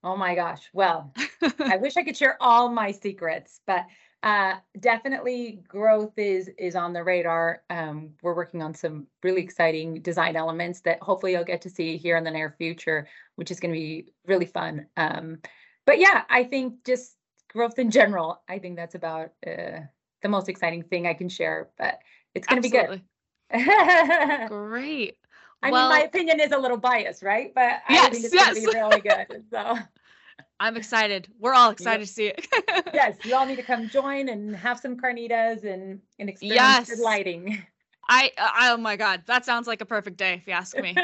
Oh 0.04 0.16
my 0.16 0.34
gosh. 0.34 0.70
Well, 0.74 1.14
I 1.60 1.78
wish 1.82 1.98
I 1.98 2.04
could 2.04 2.16
share 2.16 2.38
all 2.40 2.70
my 2.70 2.92
secrets, 2.92 3.60
but 3.68 3.86
uh, 4.24 4.56
definitely 4.80 5.62
growth 5.68 6.18
is 6.18 6.50
is 6.58 6.76
on 6.76 6.94
the 6.94 7.04
radar. 7.04 7.64
Um, 7.70 8.12
we're 8.22 8.36
working 8.36 8.62
on 8.62 8.74
some 8.74 9.08
really 9.24 9.42
exciting 9.42 10.02
design 10.02 10.36
elements 10.36 10.82
that 10.82 11.02
hopefully 11.02 11.34
you'll 11.34 11.44
get 11.44 11.62
to 11.64 11.70
see 11.70 11.98
here 11.98 12.18
in 12.18 12.24
the 12.24 12.32
near 12.32 12.56
future, 12.58 13.08
which 13.36 13.52
is 13.52 13.60
going 13.60 13.74
to 13.74 13.80
be 13.80 14.14
really 14.26 14.46
fun. 14.46 14.88
Um, 14.98 15.40
but 15.86 16.00
yeah, 16.00 16.24
I 16.30 16.44
think 16.44 16.86
just 16.86 17.16
growth 17.50 17.80
in 17.80 17.92
general. 17.92 18.42
I 18.48 18.60
think 18.60 18.76
that's 18.76 18.96
about 18.96 19.32
uh, 19.46 19.82
the 20.22 20.30
most 20.30 20.50
exciting 20.50 20.84
thing 20.84 21.08
I 21.08 21.14
can 21.14 21.30
share. 21.30 21.70
But 21.78 22.00
it's 22.36 22.48
going 22.48 22.62
to 22.62 22.70
be 22.70 22.72
good. 22.72 22.80
Absolutely. 22.80 23.06
I 23.52 24.48
great 24.48 25.18
mean, 25.64 25.72
my 25.72 26.02
opinion 26.02 26.40
is 26.40 26.52
a 26.52 26.58
little 26.58 26.78
biased, 26.78 27.24
right? 27.24 27.54
But 27.54 27.82
I 27.88 28.10
think 28.10 28.24
Yes, 28.24 28.26
it's 28.26 28.36
going 28.36 28.56
to 28.56 28.62
be 28.62 28.68
really 28.78 29.02
good. 29.02 29.44
So. 29.52 29.78
i'm 30.62 30.76
excited 30.76 31.28
we're 31.40 31.54
all 31.54 31.70
excited 31.70 32.06
to 32.06 32.12
see 32.12 32.28
it 32.28 32.46
yes, 32.94 33.18
you 33.24 33.34
all 33.36 33.46
need 33.46 33.56
to 33.56 33.64
come 33.64 33.88
join 33.90 34.30
and 34.30 34.56
have 34.56 34.80
some 34.80 34.98
carnitas 34.98 35.64
and, 35.64 36.02
and 36.20 36.30
experience 36.30 36.62
Yes. 36.62 36.90
good 36.90 37.00
lighting. 37.00 37.66
I, 38.10 38.32
I 38.40 38.72
oh 38.72 38.78
my 38.78 38.96
god, 38.96 39.22
that 39.28 39.46
sounds 39.46 39.68
like 39.68 39.82
a 39.82 39.86
perfect 39.86 40.18
day 40.18 40.34
if 40.34 40.48
you 40.48 40.54
ask 40.54 40.76
me. 40.78 40.98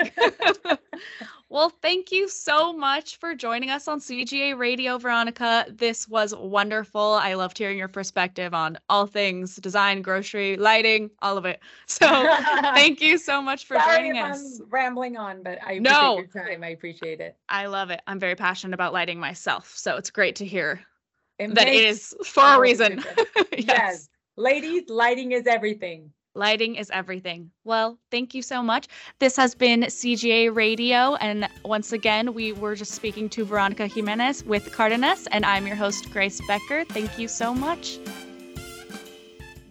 well, 1.49 1.69
thank 1.69 2.11
you 2.11 2.27
so 2.27 2.73
much 2.73 3.17
for 3.17 3.35
joining 3.35 3.69
us 3.69 3.87
on 3.87 3.99
CGA 3.99 4.57
Radio, 4.57 4.97
Veronica. 4.97 5.67
This 5.69 6.07
was 6.09 6.35
wonderful. 6.35 7.19
I 7.21 7.35
loved 7.35 7.59
hearing 7.59 7.77
your 7.77 7.87
perspective 7.87 8.55
on 8.55 8.79
all 8.89 9.05
things 9.05 9.57
design, 9.57 10.01
grocery, 10.01 10.57
lighting, 10.57 11.11
all 11.21 11.37
of 11.37 11.45
it. 11.45 11.59
So, 11.85 12.07
thank 12.73 13.01
you 13.01 13.19
so 13.19 13.39
much 13.39 13.67
for 13.67 13.77
Sorry 13.77 13.97
joining 13.97 14.17
us. 14.17 14.59
I'm 14.61 14.69
rambling 14.71 15.15
on, 15.15 15.43
but 15.43 15.59
I 15.63 15.73
appreciate 15.73 16.33
your 16.33 16.45
time. 16.45 16.63
I 16.63 16.69
appreciate 16.69 17.21
it. 17.21 17.37
I 17.49 17.67
love 17.67 17.91
it. 17.91 18.01
I'm 18.07 18.19
very 18.19 18.35
passionate 18.35 18.73
about 18.73 18.93
lighting 18.93 19.19
myself, 19.19 19.71
so 19.77 19.95
it's 19.95 20.09
great 20.09 20.35
to 20.37 20.45
hear 20.45 20.81
It 21.37 21.53
that 21.53 21.67
it 21.67 21.75
is 21.75 22.15
for 22.25 22.55
a 22.55 22.59
reason. 22.59 23.03
yes. 23.51 23.63
yes. 23.67 24.09
Ladies, 24.37 24.89
lighting 24.89 25.33
is 25.33 25.45
everything. 25.45 26.11
Lighting 26.37 26.75
is 26.75 26.89
everything. 26.91 27.49
Well, 27.63 27.97
thank 28.11 28.35
you 28.35 28.41
so 28.41 28.61
much. 28.61 28.89
This 29.19 29.37
has 29.37 29.55
been 29.55 29.83
CGA 29.83 30.53
Radio. 30.53 31.15
And 31.15 31.47
once 31.63 31.93
again, 31.93 32.33
we 32.33 32.51
were 32.51 32.75
just 32.75 32.91
speaking 32.91 33.29
to 33.29 33.45
Veronica 33.45 33.87
Jimenez 33.87 34.43
with 34.43 34.73
Cardenas, 34.73 35.27
and 35.31 35.45
I'm 35.45 35.65
your 35.65 35.77
host, 35.77 36.11
Grace 36.11 36.41
Becker. 36.45 36.83
Thank 36.89 37.17
you 37.17 37.29
so 37.29 37.53
much. 37.53 37.99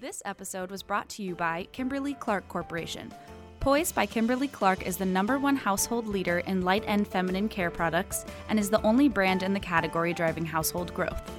This 0.00 0.22
episode 0.24 0.70
was 0.70 0.83
brought 0.83 1.11
to 1.11 1.22
you 1.22 1.35
by 1.35 1.68
Kimberly 1.72 2.14
Clark 2.14 2.48
Corporation. 2.48 3.12
Poise 3.61 3.92
by 3.92 4.07
Kimberly 4.07 4.48
Clark 4.48 4.87
is 4.87 4.96
the 4.96 5.05
number 5.05 5.38
one 5.38 5.57
household 5.57 6.07
leader 6.07 6.38
in 6.40 6.62
light 6.62 6.85
end 6.87 7.07
feminine 7.07 7.48
care 7.48 7.70
products 7.70 8.24
and 8.48 8.59
is 8.59 8.70
the 8.70 8.81
only 8.83 9.09
brand 9.09 9.42
in 9.42 9.53
the 9.53 9.61
category 9.61 10.14
driving 10.14 10.46
household 10.46 10.94
growth. 10.94 11.31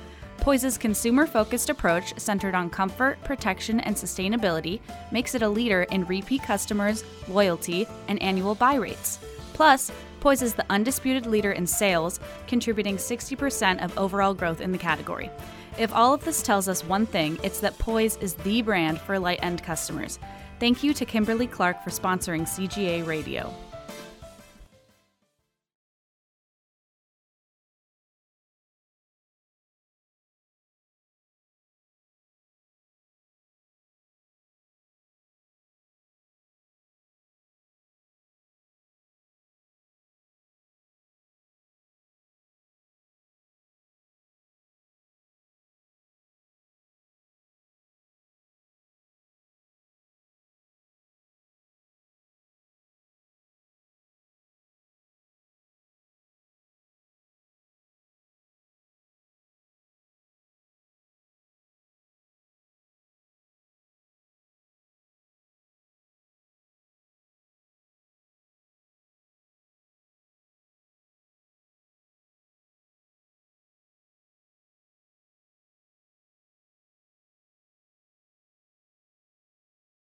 Poise's 0.45 0.77
consumer 0.77 1.25
focused 1.25 1.71
approach, 1.71 2.13
centered 2.19 2.53
on 2.53 2.69
comfort, 2.69 3.19
protection, 3.23 3.79
and 3.79 3.95
sustainability, 3.95 4.79
makes 5.11 5.33
it 5.33 5.41
a 5.41 5.49
leader 5.49 5.87
in 5.89 6.05
repeat 6.05 6.43
customers, 6.43 7.03
loyalty, 7.27 7.87
and 8.09 8.21
annual 8.21 8.53
buy 8.53 8.75
rates. 8.75 9.17
Plus, 9.53 9.91
Poise 10.19 10.43
is 10.43 10.53
the 10.53 10.65
undisputed 10.69 11.25
leader 11.25 11.53
in 11.53 11.65
sales, 11.65 12.19
contributing 12.45 12.97
60% 12.97 13.83
of 13.83 13.97
overall 13.97 14.35
growth 14.35 14.61
in 14.61 14.71
the 14.71 14.77
category. 14.77 15.31
If 15.79 15.91
all 15.91 16.13
of 16.13 16.23
this 16.23 16.43
tells 16.43 16.69
us 16.69 16.85
one 16.85 17.07
thing, 17.07 17.39
it's 17.41 17.59
that 17.61 17.79
Poise 17.79 18.17
is 18.17 18.35
the 18.35 18.61
brand 18.61 19.01
for 19.01 19.17
light 19.17 19.39
end 19.41 19.63
customers. 19.63 20.19
Thank 20.59 20.83
you 20.83 20.93
to 20.93 21.05
Kimberly 21.05 21.47
Clark 21.47 21.83
for 21.83 21.89
sponsoring 21.89 22.43
CGA 22.43 23.03
Radio. 23.03 23.51